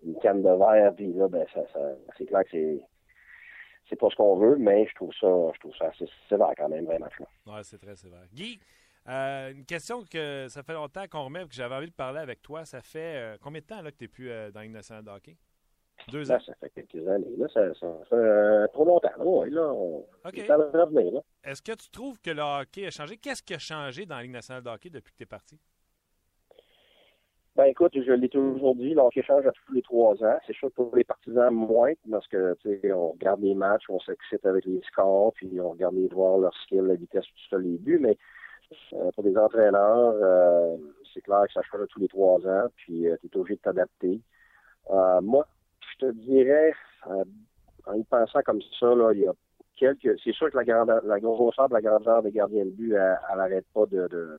[0.04, 1.80] une canne de verre puis là ben ça, ça
[2.16, 2.80] c'est clair que c'est
[3.88, 6.68] c'est pas ce qu'on veut, mais je trouve ça je trouve ça assez sévère quand
[6.68, 7.06] même, vraiment.
[7.46, 8.26] Ouais, c'est très sévère.
[8.32, 8.58] Guy,
[9.08, 12.18] euh, une question que ça fait longtemps qu'on remet et que j'avais envie de parler
[12.18, 12.64] avec toi.
[12.64, 14.74] Ça fait euh, combien de temps là, que tu n'es plus euh, dans la Ligue
[14.74, 15.36] nationale de hockey?
[16.08, 16.38] Deux ans.
[16.44, 17.36] Ça fait quelques années.
[17.38, 19.10] Là, ça, ça, fait euh, trop longtemps.
[19.16, 20.42] Là, ouais, là, on, OK.
[20.46, 21.20] ça va revenir.
[21.42, 23.16] Est-ce que tu trouves que le hockey a changé?
[23.16, 25.58] Qu'est-ce qui a changé dans la Ligue nationale de hockey depuis que tu es parti?
[27.56, 30.38] Ben écoute, je l'ai toujours dit, l'hockey change à tous les trois ans.
[30.46, 33.98] C'est sûr pour les partisans, moins, parce que tu sais, on regarde les matchs, on
[34.00, 37.56] s'excite avec les scores, puis on regarde les joueurs, leur skill, la vitesse, tout ça,
[37.56, 38.18] les buts, mais
[38.92, 40.76] euh, pour des entraîneurs, euh,
[41.14, 43.56] c'est clair que ça change à tous les trois ans, puis euh, tu es obligé
[43.56, 44.20] de t'adapter.
[45.22, 45.48] moi,
[45.80, 46.74] je te dirais,
[47.06, 49.32] en y pensant comme ça, là, il y a
[49.76, 50.20] quelques.
[50.22, 53.18] C'est sûr que la grandeur, la grosseur de la grandeur des gardiens de but, elle
[53.34, 54.38] n'arrête pas de, de,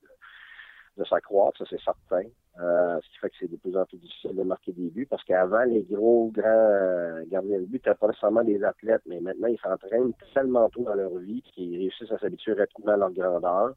[0.97, 2.29] de s'accroître, ça c'est certain.
[2.59, 5.05] Euh, ce qui fait que c'est de plus en plus difficile de marquer des buts
[5.07, 9.19] parce qu'avant, les gros, grands euh, gardiens de but n'étaient pas nécessairement des athlètes, mais
[9.19, 13.11] maintenant, ils s'entraînent tellement tôt dans leur vie qu'ils réussissent à s'habituer rapidement à leur
[13.11, 13.75] grandeur.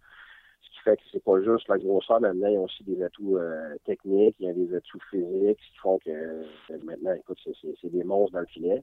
[0.62, 3.36] Ce qui fait que c'est pas juste la grosseur, maintenant, ils ont aussi des atouts
[3.36, 6.44] euh, techniques, il y a des atouts physiques, ce qui font que
[6.82, 8.82] maintenant, écoute, c'est des monstres dans le filet.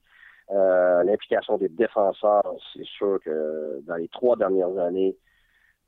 [0.50, 5.18] L'implication des défenseurs, c'est sûr que dans les trois dernières années,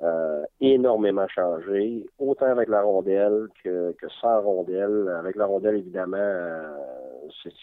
[0.01, 5.13] euh, énormément changé, autant avec la rondelle que, que sans rondelle.
[5.19, 6.77] Avec la rondelle, évidemment, euh,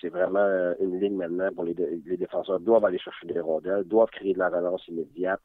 [0.00, 4.10] c'est vraiment une ligne maintenant pour les, les défenseurs doivent aller chercher des rondelles, doivent
[4.10, 5.40] créer de la relance immédiate.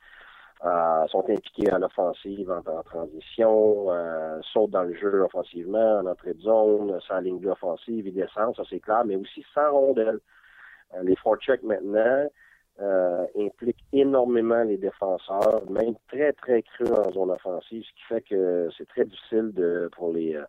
[0.63, 6.35] Euh, sont impliqués en offensive, en, transition, euh, sautent dans le jeu offensivement, en entrée
[6.35, 10.19] de zone, sans ligne offensive, ils descendent, ça c'est clair, mais aussi sans rondelle.
[10.93, 12.29] Euh, les four maintenant,
[12.82, 18.21] euh, implique énormément les défenseurs, même très, très cru en zone offensive, ce qui fait
[18.21, 20.43] que c'est très difficile de, pour les euh,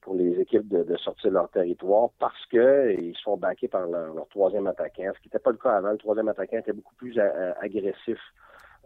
[0.00, 4.26] pour les équipes de, sortir de leur territoire parce que ils sont backés par leur,
[4.28, 5.90] troisième attaquant, ce qui n'était pas le cas avant.
[5.90, 7.18] Le troisième attaquant était beaucoup plus
[7.60, 8.18] agressif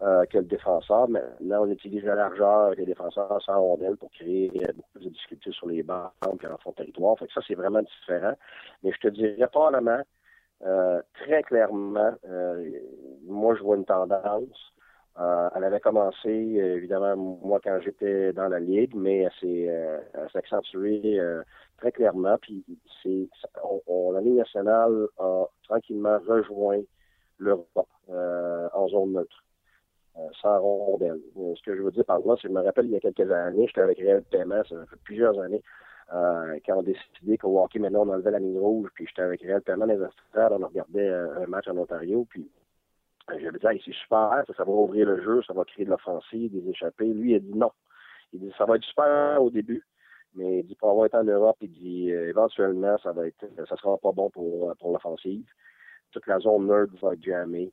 [0.03, 1.09] euh, que le défenseur.
[1.09, 5.68] Maintenant, on utilise la largeur les défenseurs sans rondelle pour créer beaucoup de difficultés sur
[5.68, 6.11] les bancs
[6.43, 7.16] et en fond territoire.
[7.18, 8.34] Fait que ça, c'est vraiment différent.
[8.82, 10.03] Mais je te dirais probablement
[10.64, 12.70] euh, très clairement, euh,
[13.24, 14.72] moi, je vois une tendance.
[15.18, 21.20] Euh, elle avait commencé, évidemment, moi, quand j'étais dans la Ligue, mais elle s'est accentuée
[21.78, 22.36] très clairement.
[22.40, 22.64] Puis,
[23.02, 23.28] c'est,
[23.86, 26.80] on, la Ligue nationale a tranquillement rejoint
[27.38, 29.44] l'Europe en zone neutre.
[30.40, 31.20] sans rondelle.
[31.34, 33.00] ce que je veux dire par là, c'est que je me rappelle il y a
[33.00, 35.62] quelques années, j'étais avec Réel Paiement, ça fait plusieurs années,
[36.12, 39.22] euh, quand on a décidé qu'au hockey, maintenant, on enlevait la ligne rouge, puis j'étais
[39.22, 42.50] avec Réal Perman, les astrales, on regardait euh, un match en Ontario, puis
[43.30, 46.53] euh, j'avais dit, c'est super, ça, va ouvrir le jeu, ça va créer de l'offensive,
[46.53, 47.07] des échappées.
[47.07, 47.70] Lui, il a dit non.
[48.32, 49.84] Il dit, ça va être super au début,
[50.34, 53.76] mais il dit, pour avoir été en Europe, il dit, éventuellement, ça va être, ça
[53.76, 55.46] sera pas bon pour, pour l'offensive.
[56.11, 57.72] Toute la zone nerd va être jammée.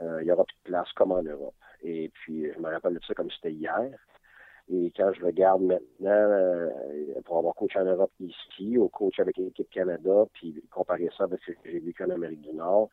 [0.00, 1.54] il y aura plus de place comme en Europe.
[1.82, 3.90] Et puis, je me rappelle de ça comme c'était hier.
[4.68, 6.70] Et quand je regarde maintenant, euh,
[7.24, 11.40] pour avoir coaché en Europe ici, au coach avec l'équipe Canada, puis comparer ça avec
[11.46, 12.90] ce que j'ai vécu en Amérique du Nord,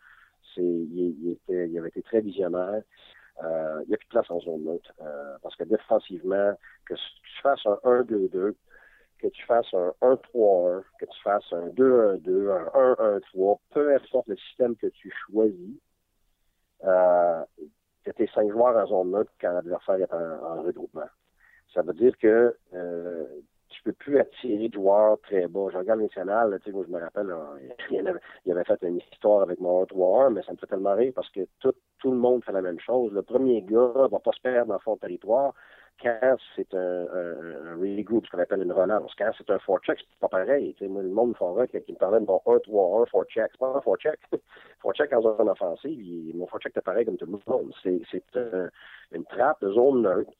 [0.54, 2.84] c'est il, était, il avait été très visionnaire.
[3.44, 4.94] Euh, il n'y a plus de place en zone neutre.
[5.02, 6.54] Euh, parce que défensivement,
[6.86, 8.54] que tu fasses un 1-2-2,
[9.18, 14.38] que tu fasses un 1-3-1, que tu fasses un 2-1-2, un 1-1-3, peu importe le
[14.38, 15.80] système que tu choisis,
[16.84, 17.44] euh,
[18.04, 21.10] que tes cinq joueurs en zone neutre quand l'adversaire est en regroupement.
[21.74, 23.26] Ça veut dire que euh,
[23.70, 25.68] tu peux plus attirer de joueurs très bas.
[25.72, 27.34] Je regarde national, tu sais, moi je me rappelle,
[27.90, 30.96] il, avait, il avait fait une histoire avec mon 3 mais ça me fait tellement
[30.96, 33.12] rire parce que tout, le monde fait la même chose.
[33.14, 35.54] Le premier gars va pas se perdre dans son territoire
[36.02, 39.14] quand c'est un, un, un ce qu'on appelle une relance.
[39.18, 40.74] Quand c'est un forecheck, c'est pas pareil.
[40.74, 43.50] Tu sais, moi, le monde fera qui me parlait de mon 1-3-1 forecheck.
[43.52, 44.20] C'est pas un forecheck.
[44.82, 47.74] forecheck en zone offensive, mon forecheck est pareil comme tout le monde.
[47.82, 48.24] C'est, c'est
[49.12, 50.32] une trappe de zone neutre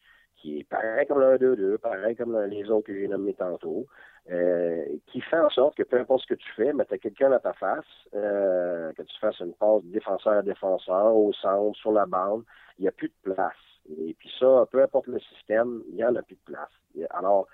[0.44, 3.86] qui est pareil comme le 2-2, pareil comme les autres que j'ai nommés tantôt,
[4.30, 6.98] euh, qui fait en sorte que peu importe ce que tu fais, mais tu as
[6.98, 11.78] quelqu'un à ta face, euh, que tu fasses une passe défenseur à défenseur, au centre,
[11.78, 12.44] sur la bande,
[12.78, 13.54] il n'y a plus de place.
[13.90, 17.08] Et puis ça, peu importe le système, il n'y en a plus de place.
[17.12, 17.48] Alors,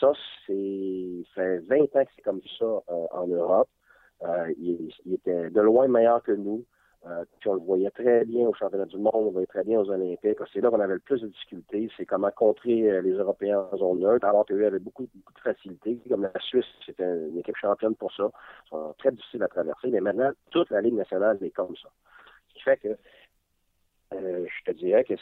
[0.00, 0.12] ça,
[0.46, 3.68] c'est fait 20 ans que c'est comme ça euh, en Europe.
[4.58, 6.64] il, était de loin meilleur que nous.
[7.06, 9.80] Euh, on le voyait très bien au championnat du monde, on le voyait très bien
[9.80, 10.36] aux Olympiques.
[10.52, 13.76] C'est là qu'on avait le plus de difficultés, c'est comment contrer euh, les Européens en
[13.78, 15.98] zone neutre, alors qu'eux avaient beaucoup, de facilité.
[16.10, 18.30] Comme la Suisse, c'était une équipe championne pour ça.
[18.70, 21.88] C'est très difficile à traverser, mais maintenant, toute la Ligue nationale est comme ça.
[22.48, 22.88] Ce qui fait que
[24.12, 25.14] euh, je te dirais que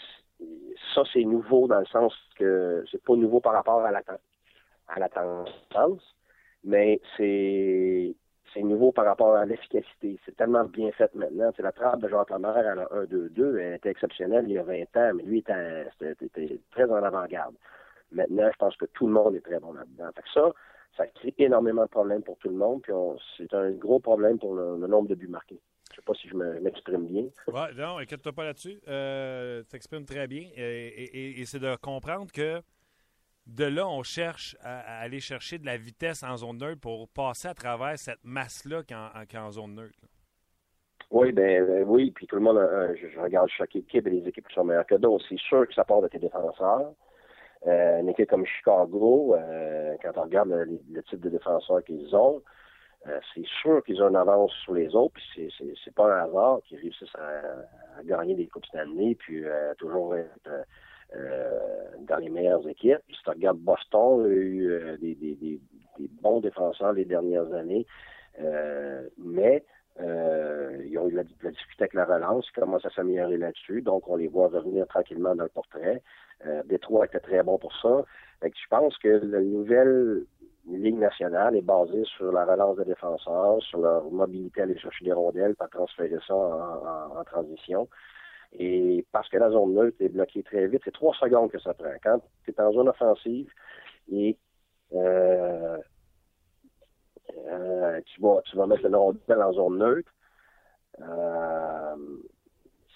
[0.94, 4.02] ça, c'est nouveau dans le sens que c'est pas nouveau par rapport à la,
[4.88, 6.16] à la tendance,
[6.64, 8.16] mais c'est
[8.58, 10.18] c'est nouveau par rapport à l'efficacité.
[10.24, 11.50] C'est tellement bien fait maintenant.
[11.58, 13.58] La trappe de Jacques Lemaire à la 1-2-2.
[13.58, 15.86] Elle était exceptionnelle il y a 20 ans, mais lui était,
[16.72, 17.54] très en avant-garde.
[18.10, 20.10] Maintenant, je pense que tout le monde est très bon là-dedans.
[20.34, 20.50] Ça,
[20.96, 22.92] ça crée énormément de problèmes pour tout le monde, puis
[23.36, 25.60] c'est un gros problème pour le, nombre de buts marqués.
[25.90, 27.24] Je sais pas si je m'exprime bien.
[27.48, 28.80] Oui, non, inquiète-toi pas là-dessus.
[28.88, 30.48] Euh, tu t'exprimes très bien.
[30.56, 32.60] Et c'est de comprendre que
[33.48, 37.48] de là, on cherche à, aller chercher de la vitesse en zone neutre pour passer
[37.48, 39.98] à travers cette masse-là qui est en, zone neutre.
[41.10, 44.28] Oui, ben, ben, oui, puis tout le monde, euh, je, regarde chaque équipe et les
[44.28, 45.24] équipes qui sont meilleures que d'autres.
[45.28, 46.92] C'est sûr que ça part de tes défenseurs.
[47.66, 52.42] Euh, une équipe comme Chicago, euh, quand on regarde le, type de défenseurs qu'ils ont,
[53.34, 55.50] c'est sûr qu'ils ont une avance sur les autres, puis
[55.82, 59.44] c'est pas un hasard qu'ils réussissent à, gagner des Coupes Stanley, puis
[59.78, 60.50] toujours être
[61.12, 62.98] dans les meilleures équipes.
[63.10, 65.60] Si tu regardes Boston, il a eu des, des, des,
[66.22, 67.86] bons défenseurs les dernières années,
[69.18, 69.64] mais
[70.00, 74.08] euh, ils ont eu la, la, avec la relance, ils commencent à s'améliorer là-dessus, donc
[74.08, 76.02] on les voit revenir tranquillement dans le portrait.
[76.46, 78.04] Euh, Détroit était très bon pour ça.
[78.40, 80.24] Fait je pense que la nouvelle
[80.70, 85.06] Ligue nationale est basée sur la relance des défenseurs, sur leur mobilité à aller chercher
[85.06, 87.88] des rondelles, pas transférer ça en, transition.
[88.52, 91.74] Et parce que la zone neutre est bloquée très vite, c'est trois secondes que ça
[91.74, 91.92] prend.
[92.02, 93.50] Quand tu es en zone offensive
[94.10, 94.36] et
[94.94, 95.78] euh,
[97.46, 100.10] euh, tu, vas, tu vas mettre le rondelle en zone neutre.
[101.00, 101.96] Euh,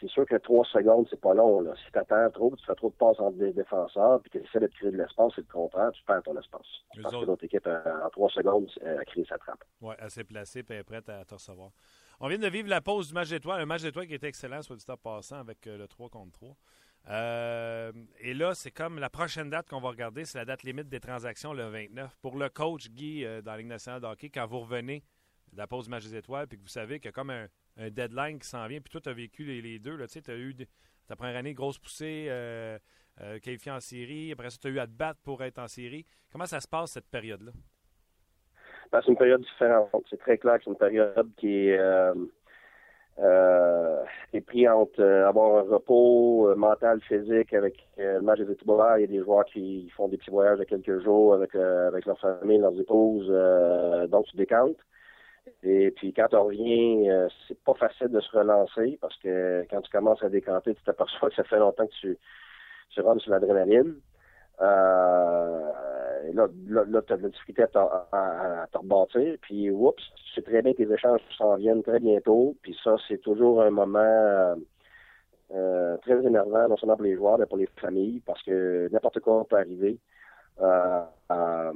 [0.01, 1.61] c'est sûr que trois secondes, c'est pas long.
[1.61, 1.75] Là.
[1.77, 4.59] Si tu attends trop, tu fais trop de passes entre des défenseurs, puis tu essaies
[4.59, 6.67] de créer de l'espace, c'est le contraire, tu perds ton espace.
[7.01, 9.63] parce que l'autre équipe, en trois secondes, a créé sa trappe.
[9.81, 11.71] Oui, assez placée, puis elle est prête à te recevoir.
[12.25, 14.63] On vient de vivre la pause du match d'étoiles, un match d'étoiles qui était excellent,
[14.63, 16.57] soit du temps passant, avec euh, le 3 contre 3.
[17.09, 20.89] Euh, et là, c'est comme la prochaine date qu'on va regarder, c'est la date limite
[20.89, 22.17] des transactions, le 29.
[22.23, 24.01] Pour le coach Guy euh, dans la Ligue nationale
[24.33, 25.03] quand vous revenez
[25.53, 27.31] de la pause du match des étoiles, puis que vous savez qu'il y a comme
[27.31, 27.49] un,
[27.91, 30.55] deadline qui s'en vient, puis toi, tu as vécu les, deux, tu as eu
[31.09, 32.79] ta première année, grosse poussée, euh,
[33.21, 35.69] euh, qualifié en série, après ça, tu as eu à te battre pour être en
[35.69, 36.07] série.
[36.31, 37.53] Comment ça se passe, cette période-là?
[38.93, 40.05] Ben, c'est une période différente.
[40.11, 41.79] C'est très clair que c'est une période qui est
[43.19, 48.41] euh, est pris entre euh, avoir un repos euh, mental, physique avec euh, le match
[48.41, 49.01] des étoiles.
[49.01, 52.07] Il y a des joueurs qui font des petits voyages de quelques jours avec avec
[52.07, 53.29] leur famille, leurs épouses,
[54.11, 54.79] donc tu décantes.
[55.63, 57.11] Et puis quand on revient,
[57.49, 61.31] c'est pas facile de se relancer parce que quand tu commences à décanter, tu t'aperçois
[61.31, 62.19] que ça fait longtemps que tu,
[62.91, 63.97] tu rentres sur l'adrénaline.
[64.63, 65.73] Euh,
[66.33, 69.37] là, là, tu as de la difficulté à, te rebâtir.
[69.43, 72.57] Puis, oups, tu sais très bien que les échanges s'en viennent très bientôt.
[72.63, 74.57] Puis ça, c'est toujours un moment
[75.55, 79.21] euh, très énervant, non seulement pour les joueurs, mais pour les familles, parce que n'importe
[79.21, 79.99] quoi peut arriver.
[80.61, 81.73] Euh, euh,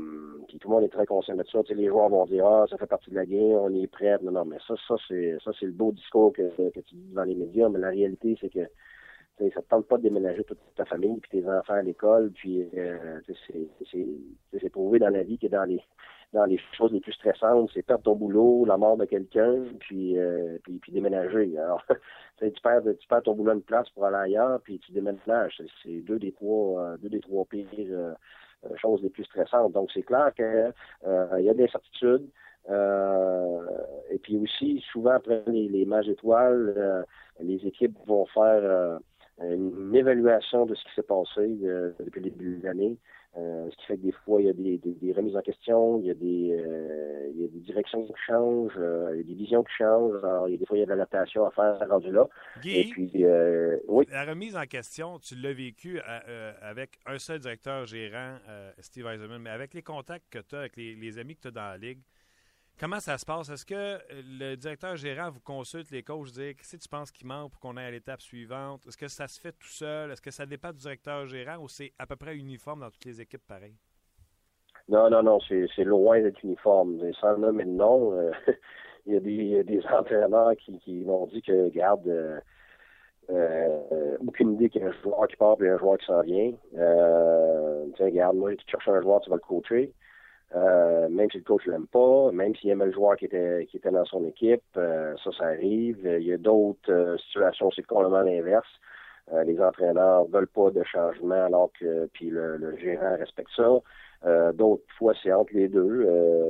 [0.48, 1.62] puis tout le monde est très conscient de ça.
[1.62, 3.86] Tu sais, les joueurs vont dire Ah, ça fait partie de la guerre, on est
[3.86, 4.16] prêt.
[4.22, 7.14] Non, non, mais ça, ça, c'est ça, c'est le beau discours que, que tu dis
[7.14, 8.68] dans les médias, mais la réalité, c'est que
[9.38, 12.30] ça ne te tente pas de déménager toute ta famille, puis tes enfants à l'école,
[12.32, 13.20] puis euh,
[13.90, 15.80] c'est prouvé dans la vie que dans les
[16.32, 20.18] dans les choses les plus stressantes, c'est perdre ton boulot, la mort de quelqu'un, puis,
[20.18, 21.56] euh, puis, déménager.
[21.58, 21.82] Alors,
[22.38, 25.60] tu perds, tu perds ton boulot de place pour aller ailleurs, puis tu déménages.
[25.82, 28.12] C'est deux des trois euh, deux des trois pires euh,
[28.76, 29.72] choses les plus stressantes.
[29.72, 30.72] Donc c'est clair que
[31.38, 32.28] il y a des incertitudes.
[32.68, 37.06] et puis aussi, souvent après les, les matchs étoiles,
[37.40, 38.98] les équipes vont faire
[39.42, 42.96] une évaluation de ce qui s'est passé euh, depuis le début de l'année.
[43.36, 46.00] Euh, ce qui fait que des fois, il y a des, des, remises en question,
[46.00, 48.72] il y a des, euh, il y a des directions qui changent,
[49.12, 50.24] il y a des visions qui changent.
[50.24, 52.26] Alors, il y a des fois, il y a de l'adaptation à faire rendu là.
[52.62, 53.26] Guy, Et puis,
[53.88, 54.06] oui.
[54.10, 56.00] la remise en question, tu l'as vécu
[56.62, 58.38] avec un seul directeur gérant,
[58.78, 61.48] Steve Eisenman, mais avec les contacts que tu as, avec les, les amis que tu
[61.48, 62.00] as dans la Ligue,
[62.78, 63.48] Comment ça se passe?
[63.48, 63.98] Est-ce que euh,
[64.38, 67.60] le directeur gérant vous consulte les coachs, dire qu'est-ce que tu penses qu'il manque pour
[67.60, 68.86] qu'on aille à l'étape suivante?
[68.86, 70.10] Est-ce que ça se fait tout seul?
[70.10, 73.06] Est-ce que ça dépend du directeur gérant ou c'est à peu près uniforme dans toutes
[73.06, 73.78] les équipes pareilles?
[74.90, 77.00] Non, non, non, c'est loin d'être uniforme.
[77.14, 78.30] Sans nommer de nom, euh,
[79.06, 82.06] il, y a des, entraîneurs qui, m'ont dit que, garde,
[83.30, 86.20] euh, aucune idée qu'il y a un joueur qui part et un joueur qui s'en
[86.20, 86.52] vient.
[86.76, 89.92] Euh, tiens, regarde, moi, tu cherches un joueur, tu vas le coacher.
[90.54, 93.78] Euh, même si le coach l'aime pas, même s'il aimait le joueur qui était qui
[93.78, 95.98] était dans son équipe, euh, ça, ça arrive.
[96.04, 98.68] Il y a d'autres euh, situations, c'est complètement l'inverse.
[99.44, 104.52] les entraîneurs veulent pas de changement alors que puis le, gérant respecte ça.
[104.52, 106.04] d'autres fois, c'est entre les deux.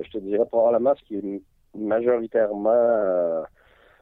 [0.05, 1.43] je te dirais probablement ce qui est
[1.75, 3.45] majoritairement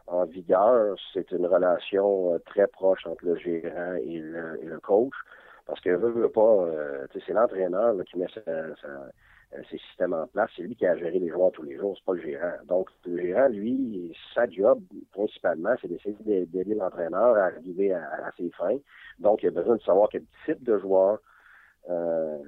[0.08, 5.14] en vigueur, c'est une relation très proche entre le gérant et le, et le coach.
[5.66, 6.66] Parce que veut, veut pas,
[7.12, 8.74] c'est l'entraîneur qui met sa euh,
[9.70, 10.50] ces systèmes en place.
[10.56, 12.52] C'est lui qui a géré les joueurs tous les jours, c'est pas le gérant.
[12.66, 14.80] Donc, le gérant, lui, sa job,
[15.12, 18.78] principalement, c'est d'essayer d'aider l'entraîneur à arriver à, ses fins.
[19.18, 21.18] Donc, il a besoin de savoir quel type de joueur
[21.90, 22.38] euh,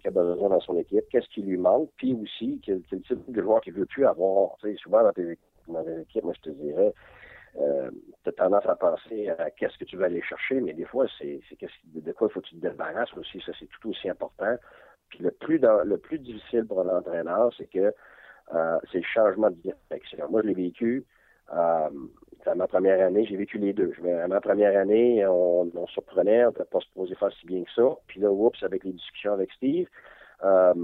[0.00, 3.42] qu'il a besoin dans son équipe, qu'est-ce qui lui manque, puis aussi quel, type de
[3.42, 4.56] joueur qu'il veut plus avoir.
[4.60, 6.94] Tu sais, souvent dans tes, équipes, moi, je te dirais,
[7.60, 7.90] euh,
[8.22, 11.06] tu as tendance à penser à qu'est-ce que tu vas aller chercher, mais des fois,
[11.18, 11.40] c'est
[11.94, 13.40] de quoi faut que tu te débarrasses aussi.
[13.44, 14.56] Ça, c'est tout aussi important
[15.14, 17.94] Puis le plus le plus difficile pour l'entraîneur, c'est que
[18.54, 20.28] euh, c'est le changement de direction.
[20.28, 21.04] Moi, je l'ai vécu.
[21.52, 21.88] Euh,
[22.46, 23.92] à ma première année, j'ai vécu les deux.
[24.22, 27.96] À ma première année, on, surprenait, on n'était pas supposé faire si bien que ça.
[28.08, 29.86] Puis là, oups, avec les discussions avec Steve,
[30.44, 30.74] euh,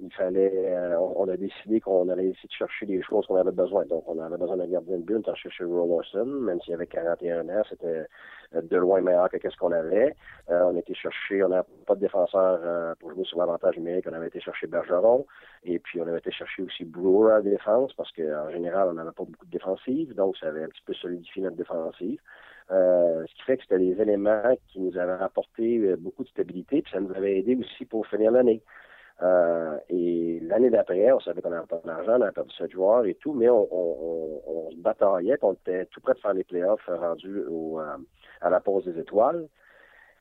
[0.00, 3.52] il fallait, euh, on, a décidé qu'on allait essayer de chercher des choses qu'on avait
[3.52, 3.84] besoin.
[3.86, 6.88] Donc, on avait besoin d'un gardien de but, on a cherché Roll même s'il avait
[6.88, 8.06] 41 ans, c'était
[8.54, 10.16] euh, de loin meilleur que ce qu'on avait.
[10.48, 14.14] on a été chercher, on n'a pas de défenseur pour jouer sur l'avantage numérique, on
[14.14, 15.26] avait été chercher Bergeron,
[15.62, 19.12] et puis on avait été chercher aussi Brewer à défense, parce qu'en général, on n'avait
[19.12, 22.20] pas beaucoup de défensive, donc ça avait un petit peu solidifié notre défensive.
[22.68, 26.92] ce qui fait que c'était des éléments qui nous avaient apporté beaucoup de stabilité, puis
[26.92, 28.60] ça nous avait aidé aussi pour finir l'année.
[29.22, 33.06] Euh, et l'année d'après, on savait qu'on n'avait pas d'argent, on avait perdu sept joueurs
[33.06, 36.44] et tout, mais on, on, on, se bataillait, on était tout près de faire les
[36.44, 37.96] playoffs rendus au, euh,
[38.40, 39.48] à la pause des étoiles.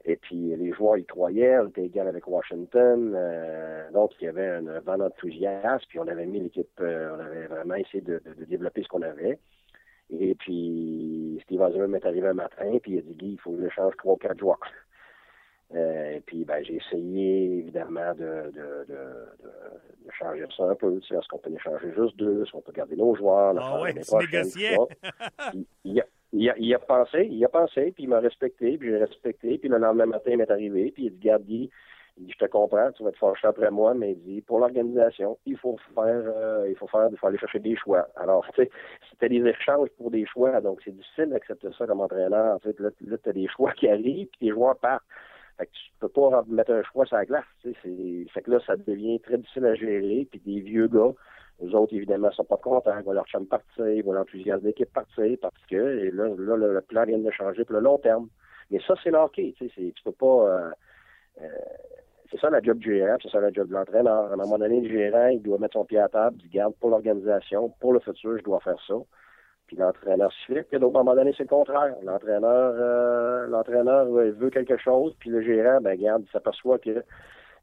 [0.05, 4.27] Et puis les joueurs y croyaient, on était égal avec Washington, euh, donc il y
[4.27, 8.45] avait un vent d'enthousiasme, puis on avait mis l'équipe, on avait vraiment essayé de, de,
[8.45, 9.39] développer ce qu'on avait.
[10.09, 13.51] Et puis Steve Eisenman est arrivé un matin, puis il a dit Guy, il faut
[13.51, 14.59] que je change trois quatre joueurs.
[15.75, 20.99] Euh, et puis, ben, j'ai essayé, évidemment, de, de, de, de, changer ça un peu.
[20.99, 22.43] Tu sais, est-ce qu'on peut en changer juste deux?
[22.43, 23.55] Est-ce qu'on peut garder nos joueurs?
[23.59, 24.77] Ah oui, tu négociais!
[25.83, 28.89] il, a, il, a, il a pensé, il a pensé, puis il m'a respecté, puis
[28.89, 29.57] j'ai respecté.
[29.57, 31.69] Puis le lendemain matin, il m'est arrivé, puis il dit, garde, dit,
[32.17, 35.57] je te comprends, tu vas te fâcher après moi, mais il dit, pour l'organisation, il
[35.57, 38.07] faut faire, euh, il faut faire, il faut aller chercher des choix.
[38.15, 38.69] Alors, tu sais,
[39.09, 42.55] c'était des échanges pour des choix, donc c'est difficile d'accepter ça comme entraîneur.
[42.55, 45.03] En fait, là, là tu as des choix qui arrivent, puis les joueurs partent.
[45.57, 47.45] Fait que tu peux pas mettre un choix sur la glace.
[47.61, 50.27] Fait que là, ça devient très difficile à gérer.
[50.29, 51.13] Puis des vieux gars,
[51.61, 52.97] les autres, évidemment, sont pas contents.
[52.97, 56.55] Ils voient leur chum partir, ils voient l'enthousiasme d'équipe partir parce que et là, là,
[56.55, 58.29] le plan vient de changer pour le long terme.
[58.71, 59.53] Mais ça, c'est l'hockey.
[59.57, 60.25] Tu peux pas.
[60.25, 60.71] Euh,
[61.41, 61.47] euh,
[62.31, 64.31] c'est ça la job du gérant, c'est ça la job de l'entraîneur.
[64.31, 66.73] À un moment donné, le gérant, il doit mettre son pied à table, il garde
[66.79, 68.95] pour l'organisation, pour le futur, je dois faire ça
[69.77, 70.61] l'entraîneur suit.
[70.63, 71.95] Puis à un moment donné, c'est le contraire.
[72.03, 77.03] L'entraîneur euh, l'entraîneur veut quelque chose, puis le gérant, ben garde, il s'aperçoit que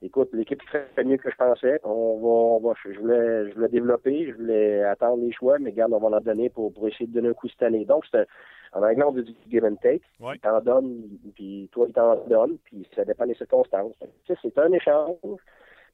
[0.02, 1.80] écoute, l'équipe fait mieux que je pensais.
[1.84, 5.98] On va, je voulais, je voulais développer, je voulais attendre les choix, mais garde, on
[5.98, 7.84] va en donner pour, pour essayer de donner un coup cette année.
[7.84, 8.26] Donc, c'est
[8.72, 10.02] en anglais, on dit du give and take.
[10.20, 10.36] Ouais.
[10.36, 11.02] Il t'en donne,
[11.34, 13.94] puis toi, il t'en donne, puis ça dépend des circonstances.
[14.00, 15.16] Tu sais, c'est un échange.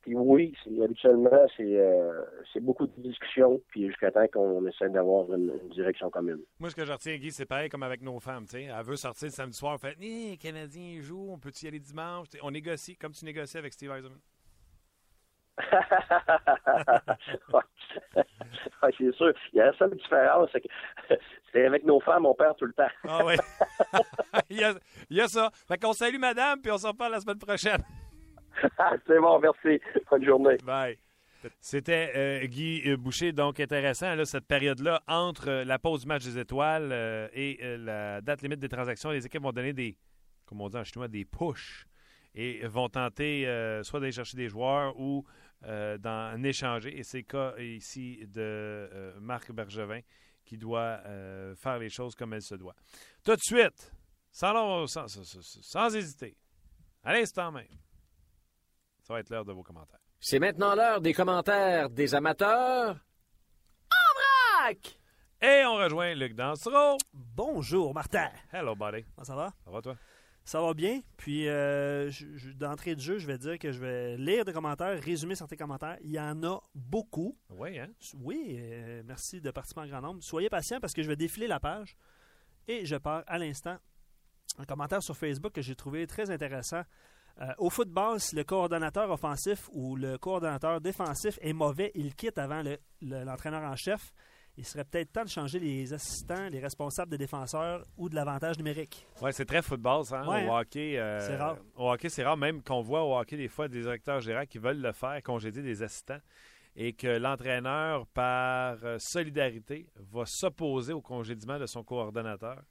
[0.06, 0.54] Puis oui,
[0.84, 6.42] habituellement, euh, c'est beaucoup de discussions, puis jusqu'à temps qu'on essaie d'avoir une, direction commune.
[6.60, 8.46] Moi, ce que je retiens, Guy, c'est pareil comme avec nos femmes.
[8.46, 8.68] sais.
[8.72, 12.28] Elle veut sortir le samedi soir, elle fait Hé, Canadien joue, on peut-y aller dimanche?
[12.40, 14.20] on négocie, comme tu négocies avec Steve Eisenman.
[18.96, 19.32] c'est sûr.
[19.52, 20.68] Il y a la seule différence, c'est que
[21.52, 22.86] c'est avec nos femmes, on perd tout le temps.
[23.08, 23.34] ah oui.
[24.50, 24.72] il, y a,
[25.10, 25.50] il y a ça.
[25.66, 27.82] Fait qu'on salue madame, puis on s'en parle la semaine prochaine.
[29.06, 29.80] c'est bon, merci.
[30.10, 30.56] Bonne journée.
[30.64, 30.98] Bye.
[31.60, 36.38] C'était euh, Guy Boucher, donc intéressant, cette période-là, entre euh, la pause du match des
[36.38, 39.10] étoiles euh, et la date limite des transactions.
[39.10, 39.96] Les équipes vont donner des,
[40.46, 41.86] comme on dit en chinois, des push
[42.34, 43.44] et vont tenter
[43.82, 45.24] soit d'aller chercher des joueurs ou
[45.62, 46.98] d'en échanger.
[46.98, 50.00] Et c'est le cas ici de Marc Bergevin
[50.44, 51.00] qui doit
[51.56, 52.76] faire les choses comme elles se doivent.
[53.24, 53.90] Tout de suite,
[54.30, 56.36] sans hésiter,
[57.02, 57.64] à l'instant même.
[59.06, 60.00] Ça va être l'heure de vos commentaires.
[60.18, 62.98] C'est maintenant l'heure des commentaires des amateurs.
[63.88, 65.00] En vrac!
[65.40, 66.98] Et on rejoint Luc Dansereau.
[67.14, 68.28] Bonjour, Martin.
[68.52, 69.04] Hello, buddy.
[69.14, 69.52] Comment ça va?
[69.64, 69.96] Ça va, toi?
[70.44, 71.02] Ça va bien.
[71.16, 72.10] Puis, euh,
[72.56, 75.98] d'entrée de jeu, je vais dire que je vais lire des commentaires, résumer certains commentaires.
[76.00, 77.38] Il y en a beaucoup.
[77.50, 77.92] Oui, hein?
[78.18, 80.24] Oui, euh, merci de participer en grand nombre.
[80.24, 81.96] Soyez patient parce que je vais défiler la page.
[82.66, 83.76] Et je pars à l'instant
[84.58, 86.82] un commentaire sur Facebook que j'ai trouvé très intéressant.
[87.40, 92.38] Euh, au football, si le coordonnateur offensif ou le coordonnateur défensif est mauvais, il quitte
[92.38, 92.62] avant
[93.02, 94.12] l'entraîneur en chef.
[94.58, 98.56] Il serait peut-être temps de changer les assistants, les responsables des défenseurs ou de l'avantage
[98.56, 99.06] numérique.
[99.20, 100.22] Oui, c'est très football, ça.
[100.22, 100.48] Hein?
[100.48, 101.58] au hockey, euh, c'est rare.
[101.76, 102.38] Au hockey, c'est rare.
[102.38, 105.60] Même qu'on voit au hockey des fois des directeurs gérants qui veulent le faire, congédier
[105.60, 106.20] des assistants,
[106.74, 112.62] et que l'entraîneur, par euh, solidarité, va s'opposer au congédiement de son coordonnateur.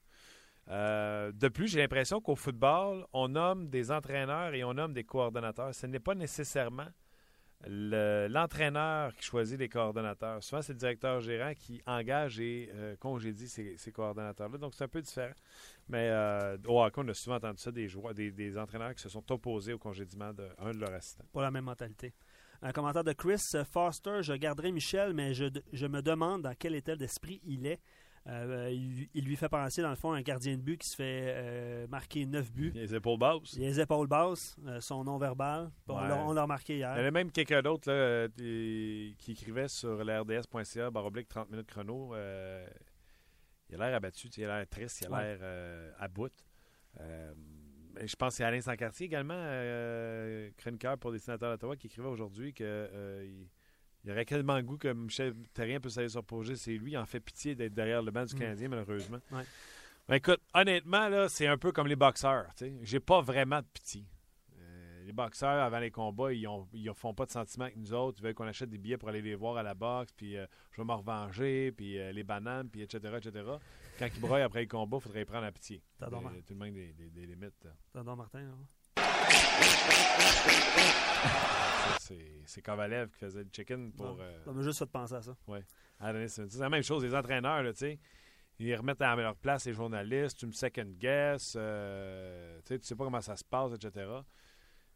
[0.69, 5.03] Euh, de plus, j'ai l'impression qu'au football, on nomme des entraîneurs et on nomme des
[5.03, 5.73] coordonnateurs.
[5.75, 6.87] Ce n'est pas nécessairement
[7.67, 10.43] l'entraîneur qui choisit les coordonnateurs.
[10.43, 14.57] Souvent, c'est le directeur gérant qui engage et euh, congédie ces, coordonnateurs-là.
[14.57, 15.33] Donc, c'est un peu différent.
[15.87, 19.73] Mais euh, au hockey, on a souvent entendu ça des, entraîneurs qui se sont opposés
[19.73, 21.25] au congédiement d'un de, leurs assistants.
[21.31, 22.13] Pas la même mentalité.
[22.61, 23.41] Un commentaire de Chris
[23.71, 27.79] Foster, je garderai Michel, mais je, je me demande dans quel état d'esprit il est.
[28.27, 30.89] Euh, il, il lui fait penser, dans le fond, à un gardien de but qui
[30.89, 32.71] se fait euh, marquer 9 buts.
[32.73, 33.55] Les épaules basses.
[33.57, 35.69] Les épaules basses, euh, son nom verbal.
[35.87, 36.07] On Ouais.
[36.07, 37.05] l'a- on l'a remarqué Il y en hier.
[37.05, 42.15] a même quelqu'un d'autre qui écrivait sur l'RDS.ca, baroblique 30 minutes chrono.
[43.69, 45.37] il a l'air abattu, il a l'air triste, il a Ouais.
[45.37, 46.31] l'air à bout.
[46.99, 52.07] Je pense que c'est Alain Sancartier également, euh, chroniqueur pour les sénateurs d'Ottawa, qui écrivait
[52.09, 53.47] aujourd'hui que euh, il,
[54.05, 56.55] il aurait quasiment le goût que Michel Terrien peut s'aller s'opposer.
[56.55, 58.39] C'est lui, il en fait pitié d'être derrière le banc du Mm.
[58.39, 59.19] Canadien, malheureusement.
[59.31, 59.43] Ouais.
[60.07, 62.45] Ben, écoute, honnêtement, là, c'est un peu comme les boxeurs.
[62.83, 64.05] J'ai pas vraiment de pitié.
[64.59, 67.91] Euh, les boxeurs, avant les combats, ils ont, ils font pas de sentiments avec nous
[67.93, 68.19] autres.
[68.19, 70.45] Ils veulent qu'on achète des billets pour aller les voir à la boxe, puis euh,
[70.71, 73.43] je vais me revenger, puis euh, les bananes, puis etc., etc.
[73.97, 75.81] Quand ils broient après les combats, il faudrait y prendre la pitié.
[75.97, 76.05] T'as
[76.45, 77.67] tout le monde des, des- des limites.
[77.91, 78.53] T'adores Martin, là.
[82.45, 84.17] C'est Kovalev qui faisait le chicken pour...
[84.19, 85.35] Euh, Ça m'a juste fait penser à ça.
[85.99, 87.99] donner- C'est la même chose, les entraîneurs, tu sais.
[88.59, 92.85] Ils remettent à leur place les journalistes, tu me second guess, euh, tu sais, tu
[92.85, 94.05] sais pas comment ça se passe, etc.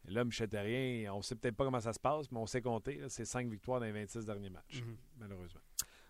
[0.07, 2.61] Et là, Michel Terrien, on sait peut-être pas comment ça se passe, mais on sait
[2.61, 3.01] compter.
[3.09, 4.95] C'est 5 victoires dans les 26 derniers matchs, Mhm.
[5.17, 5.61] malheureusement.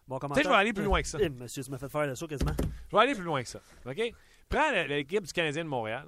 [0.07, 1.17] Bon Tu sais, je vais aller plus loin que ça.
[1.21, 2.55] Eh, monsieur, tu m'as fait faire le saut quasiment.
[2.91, 3.61] Je vais aller plus loin que ça.
[3.85, 4.13] OK?
[4.47, 6.07] Prends l'équipe du Canadien de Montréal.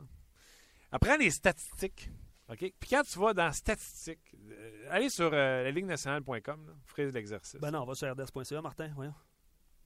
[0.92, 2.10] Apprends les statistiques.
[2.52, 2.74] OK?
[2.80, 7.60] Puis quand tu vas dans statistiques, euh, allez sur euh, la ligue nationale.com, ferez l'exercice.
[7.62, 9.14] Ben non, on va sur rds.ca, Martin, voyons.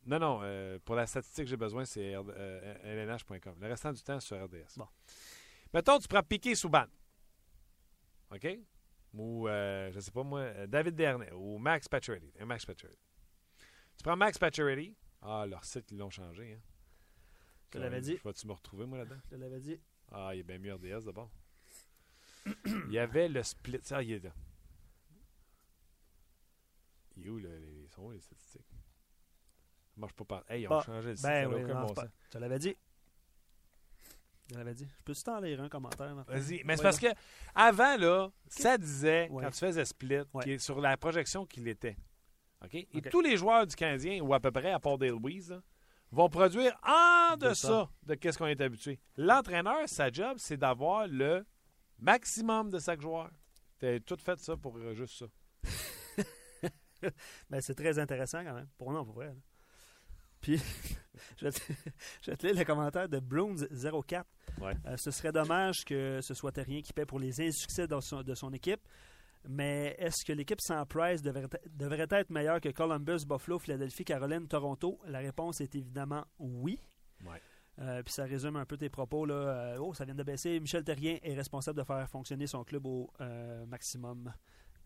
[0.07, 0.39] Non, non.
[0.43, 3.55] euh, pour la statistique que j'ai besoin, c'est euh, lnh.com.
[3.59, 4.77] Le restant du temps, c'est sur RDS.
[4.77, 4.87] Bon.
[5.73, 6.85] Mettons, tu prends Piqué Souban.
[8.31, 8.47] OK?
[9.13, 12.31] Ou, euh, je sais pas moi, David Dernay ou Max Pacioretty.
[12.45, 12.99] Max Pacioretty.
[13.97, 14.95] Tu prends Max Pacioretty.
[15.21, 16.53] Ah, leur site, ils l'ont changé.
[16.53, 16.59] Hein.
[17.73, 18.19] Je l'avais dit.
[18.23, 19.17] Vas-tu me retrouver, moi, là-dedans?
[19.25, 19.79] Je te l'avais dit.
[20.11, 21.29] Ah, il est bien mieux RDS d'abord.
[22.65, 23.79] Il y avait le split.
[24.01, 24.31] Il est là.
[27.17, 27.49] Il est où, les,
[27.83, 28.67] ils sont où, les statistiques?
[28.69, 30.43] Ça marche pas par.
[30.49, 31.15] Hey, ils ont changé le.
[31.21, 32.75] Ben ça oui, non, bon pas- te l'avais dit.
[34.51, 34.87] Je l'avais dit.
[34.99, 36.13] Je peux-tu t'en lire un commentaire?
[36.27, 36.61] Vas-y.
[36.65, 37.07] Mais c'est parce que
[37.55, 39.43] avant, là, ça disait, Ouais.
[39.43, 40.43] quand tu faisais split, Ouais.
[40.43, 41.97] qui est sur la projection qu'il était.
[42.63, 42.75] OK?
[42.75, 45.61] Et tous les joueurs du Canadien, ou à peu près, à part Dale Louise, là,
[46.11, 48.99] vont produire en De deçà de ce qu'on est habitué.
[49.17, 51.43] L'entraîneur, sa job, c'est d'avoir le
[51.99, 53.29] maximum de chaque joueur.
[53.79, 55.25] T'as tout fait ça pour euh, juste ça.
[57.49, 58.67] Ben, c'est très intéressant quand même.
[58.79, 59.27] Pour nous, pour vrai.
[59.27, 59.33] là.
[60.41, 60.57] Puis,
[61.37, 64.23] je vais te, lire le commentaire de Blooms04.
[64.61, 64.73] Ouais.
[64.85, 68.21] Euh, ce serait dommage que ce soit Terrien qui paie pour les insuccès de son,
[68.21, 68.81] de son équipe.
[69.47, 74.47] Mais est-ce que l'équipe sans Price devrait, devrait être meilleure que Columbus, Buffalo, Philadelphie, Caroline,
[74.47, 74.99] Toronto?
[75.05, 76.79] La réponse est évidemment oui.
[77.23, 77.41] Ouais.
[77.79, 79.25] Euh, puis ça résume un peu tes propos.
[79.25, 79.33] Là.
[79.35, 80.59] Euh, oh, ça vient de baisser.
[80.59, 84.33] Michel Terrien est responsable de faire fonctionner son club au euh, maximum.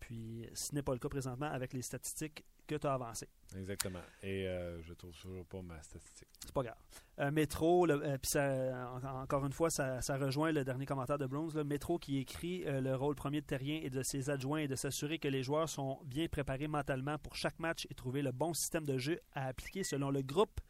[0.00, 3.28] Puis ce n'est pas le cas présentement avec les statistiques que tu as avancées.
[3.56, 4.00] Exactement.
[4.22, 4.44] Et
[4.82, 6.28] je trouve toujours pas ma statistique.
[6.40, 7.32] C'est pas grave.
[7.32, 11.54] Métro, puis en- encore une fois, ça, ça rejoint le dernier commentaire de Bronze.
[11.54, 11.64] là.
[11.64, 15.18] Métro qui écrit le rôle premier de Terrien et de ses adjoints et de s'assurer
[15.18, 18.86] que les joueurs sont bien préparés mentalement pour chaque match et trouver le bon système
[18.86, 20.60] de jeu à appliquer selon le groupe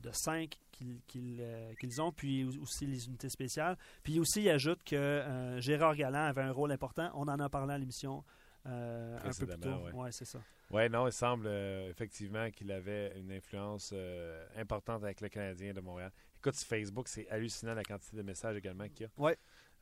[0.00, 3.76] de cinq qu'ils qu'ils, euh, qu'ils ont, puis aussi les unités spéciales.
[4.02, 7.10] Puis aussi, il ajoute que euh, Gérard Galland avait un rôle important.
[7.14, 8.22] On en a parlé à l'émission
[8.66, 9.56] euh, un peu plus tôt.
[9.70, 10.10] Précédemment, ouais.
[10.12, 10.38] C'est ça.
[10.70, 15.72] Oui, non, il semble euh, effectivement qu'il avait une influence euh, importante avec le Canadien
[15.72, 16.12] de Montréal.
[16.38, 19.22] Écoute, sur Facebook, c'est hallucinant la quantité de messages également qu'il y a.
[19.22, 19.36] Ouais.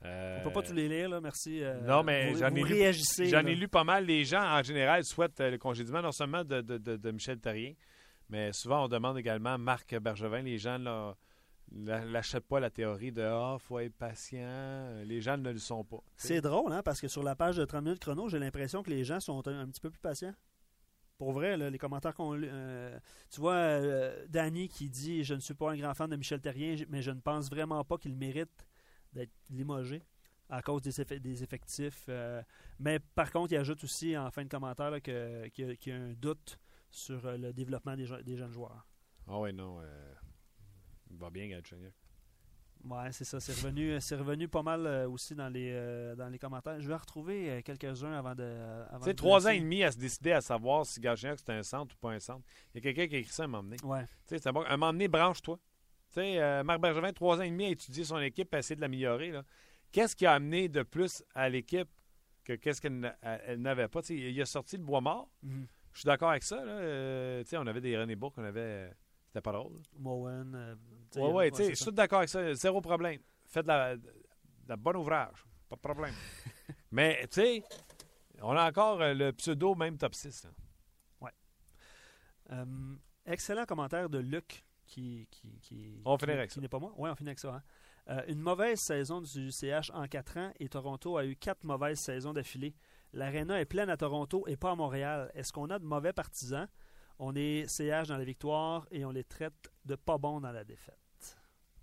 [0.04, 1.62] Euh, On peut pas tous les lire, là, merci.
[1.62, 3.28] euh, Non, mais j'en ai lu-.
[3.28, 4.04] J'en ai lu pas mal.
[4.04, 7.40] Les gens, en général, souhaitent euh, le congédiement, non seulement de, de- de- de Michel
[7.40, 7.72] Terrien,
[8.28, 10.42] mais souvent, on demande également Marc Bergevin.
[10.42, 10.78] Les gens
[11.72, 15.02] l'achètent pas la théorie de Ah, faut être patient.
[15.04, 15.98] Les gens ne le sont pas.
[16.16, 18.90] C'est drôle, hein, parce que sur la page de 30 minutes chrono, j'ai l'impression que
[18.90, 20.34] les gens sont un, petit peu plus patients.
[21.18, 22.46] Pour vrai, les commentaires qu'on lu.
[22.50, 22.98] euh,
[23.30, 26.40] tu vois, euh, Danny qui dit Je ne suis pas un grand fan de Michel
[26.42, 28.66] Terrien, mais je ne pense vraiment pas qu'il mérite
[29.14, 30.02] d'être limogé
[30.50, 32.04] à cause des, effe- des effectifs.
[32.10, 32.42] euh,
[32.78, 36.58] mais par contre, il ajoute aussi en fin de commentaire qu'il y a un doute
[36.96, 38.86] sur euh, le développement des, je- des jeunes joueurs.
[39.28, 39.80] Ah, ouais, non.
[39.80, 40.14] euh,
[41.10, 41.92] il va bien, Galchenyuk.
[42.84, 43.40] Ouais, c'est ça.
[43.40, 46.80] C'est revenu, c'est revenu pas mal euh, aussi dans les, euh, dans les commentaires.
[46.80, 48.44] Je vais retrouver euh, quelques-uns avant de.
[48.90, 51.38] avant Tu sais, de trois ans et demi à se décider à savoir si Galchenyuk
[51.38, 52.44] c'était un centre ou pas un centre.
[52.72, 53.76] Il y a quelqu'un qui a écrit ça à un moment donné.
[53.82, 54.04] Ouais.
[54.04, 54.62] Tu sais, c'est bon.
[54.62, 55.58] À donné, branche-toi.
[56.10, 58.58] Tu sais, euh, Marc Bergevin, trois ans et demi à étudier son équipe et à
[58.60, 59.32] essayer de l'améliorer.
[59.90, 61.88] Qu'est-ce qui a amené de plus à l'équipe
[62.44, 64.00] que qu'est-ce qu'elle n'a- elle n'avait pas?
[64.02, 65.28] Tu sais, il a sorti le bois mort.
[65.42, 65.66] Mhm.
[65.96, 66.62] Je suis d'accord avec ça.
[66.62, 66.72] Là.
[66.72, 68.92] Euh, on avait des René Bourque, on avait.
[69.28, 69.80] C'était pas drôle.
[69.98, 70.54] Mowen.
[70.54, 70.74] euh,
[71.10, 72.52] sais, c'est je suis d'accord avec ça.
[72.54, 73.18] Zéro problème.
[73.46, 74.02] Faites de la, de
[74.68, 75.42] la bon ouvrage.
[75.70, 76.14] Pas de problème.
[76.92, 77.62] Mais, tu sais,
[78.42, 80.44] on a encore euh, le pseudo même top 6.
[80.44, 80.50] là.
[82.52, 82.94] Euh,
[83.24, 86.60] excellent commentaire de Luc qui, qui, qui, On qui- finit avec qui ça.
[86.60, 86.92] n'est pas moi.
[86.96, 87.54] Oui, on finit avec ça.
[87.54, 87.62] hein.
[88.08, 91.98] Euh, une mauvaise saison du CH en quatre ans et Toronto a eu quatre mauvaises
[91.98, 92.72] saisons d'affilée.
[93.12, 95.30] L'aréna est pleine à Toronto et pas à Montréal.
[95.34, 96.68] Est-ce qu'on a de mauvais partisans?
[97.18, 100.64] On est CH dans la victoire et on les traite de pas bons dans la
[100.64, 100.98] défaite.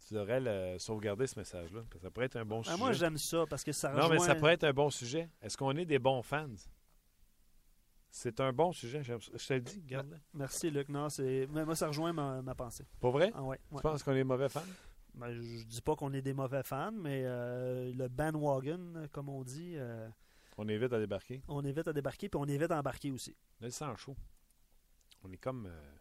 [0.08, 1.80] Tu devrais le sauvegarder ce message-là.
[1.90, 2.78] parce que Ça pourrait être un bon Ah, sujet.
[2.78, 5.30] moi, j'aime ça parce que ça non, mais ça pourrait être un bon sujet.
[5.42, 6.50] Est-ce qu'on est des bons fans?
[8.12, 9.02] C'est un bon sujet.
[9.04, 10.18] Je te le dis, garde-le.
[10.34, 10.90] Merci, Luc.
[10.90, 11.48] Non, c'est...
[11.52, 12.86] mais moi, ça rejoint ma, ma pensée.
[13.00, 13.32] Pour vrai?
[13.34, 14.62] Ah, ouais, Tu penses qu'on est mauvais fans?
[15.16, 19.30] Ben, je je dis pas qu'on est des mauvais fans, mais euh, le bandwagon, comme
[19.30, 20.08] on dit, euh,
[20.58, 21.42] On évite à débarquer.
[21.48, 23.36] on évite à débarquer, puis on évite à embarquer aussi.
[23.60, 24.16] Là, le chaud.
[25.24, 25.66] On est comme.
[25.68, 25.94] euh,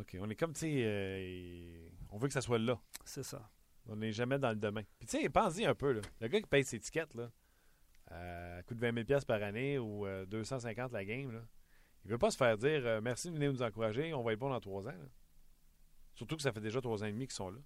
[0.00, 2.78] OK, on est comme, tu sais, euh, on veut que ça soit là.
[3.04, 3.50] C'est ça.
[3.86, 4.82] On n'est jamais dans le demain.
[4.98, 6.00] Puis, tu sais, pense-y un peu, là.
[6.20, 7.30] Le gars qui paye ses tickets, là,
[8.10, 11.40] à coût de 20 000 par année ou euh, 250 la game, là,
[12.04, 14.38] il veut pas se faire dire euh, merci de venir nous encourager, on va être
[14.38, 14.92] bon dans trois ans.
[14.92, 15.08] là.
[16.14, 17.58] Surtout que ça fait déjà trois ans et demi qu'ils sont là.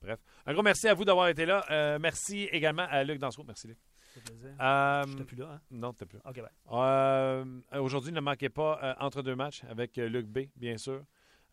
[0.00, 0.20] Bref.
[0.46, 1.64] Un gros merci à vous d'avoir été là.
[1.70, 3.44] Euh, merci également à Luc Dansereau.
[3.44, 3.78] Merci, Luc.
[4.20, 5.00] Ça.
[5.00, 5.60] Euh, J'étais plus là, hein?
[5.70, 6.18] non, t'es plus.
[6.24, 6.48] OK, ben.
[6.72, 7.44] Euh,
[7.80, 11.02] Aujourd'hui, ne manquez pas euh, entre deux matchs avec euh, Luc B, bien sûr.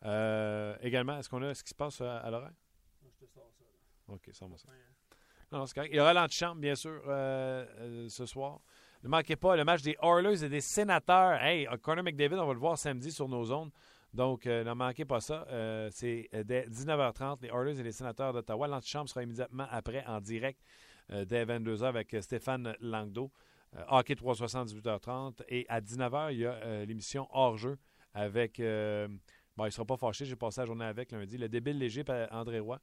[0.04, 2.52] Euh, également, est-ce qu'on a ce qui se passe à, à l'horaire?
[4.08, 4.68] OK, ça moi ça.
[5.50, 5.90] Non, non, c'est correct.
[5.92, 8.60] Il y aura l'antichambre, bien sûr, euh, euh, ce soir.
[9.02, 11.40] Ne manquez pas le match des Oilers et des Sénateurs.
[11.42, 13.70] Hey, Connor McDavid, on va le voir samedi sur nos zones.
[14.14, 15.46] Donc, euh, ne manquez pas ça.
[15.50, 18.66] Euh, c'est dès 19h30, les Oilers et les Sénateurs d'Ottawa.
[18.68, 20.60] L'antichambre sera immédiatement après en direct
[21.24, 23.30] dès 22h avec euh, Stéphane Langdo.
[23.76, 25.42] Euh, Hockey 360, 18h30.
[25.48, 27.78] Et à 19h, il y a euh, l'émission Hors-jeu
[28.14, 28.60] avec.
[28.60, 29.08] euh,
[29.56, 31.38] bon, il ne sera pas fâché, j'ai passé la journée avec lundi.
[31.38, 32.78] Le débile léger André Roy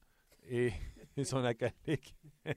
[0.48, 0.72] et,
[1.18, 2.16] et son acolyte.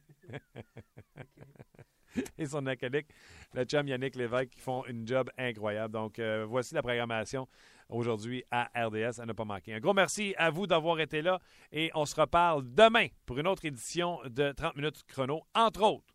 [2.39, 3.09] et son acolyte,
[3.55, 5.93] le chum Yannick Lévesque, qui font une job incroyable.
[5.93, 7.49] Donc, euh, voici la programmation
[7.89, 9.75] aujourd'hui à RDS à ne pas manquer.
[9.75, 11.41] Un gros merci à vous d'avoir été là
[11.71, 15.43] et on se reparle demain pour une autre édition de 30 minutes chrono.
[15.55, 16.15] Entre autres,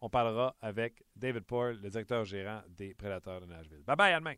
[0.00, 3.82] on parlera avec David Poyle, le directeur gérant des Prédateurs de Nashville.
[3.86, 4.34] Bye bye, à demain.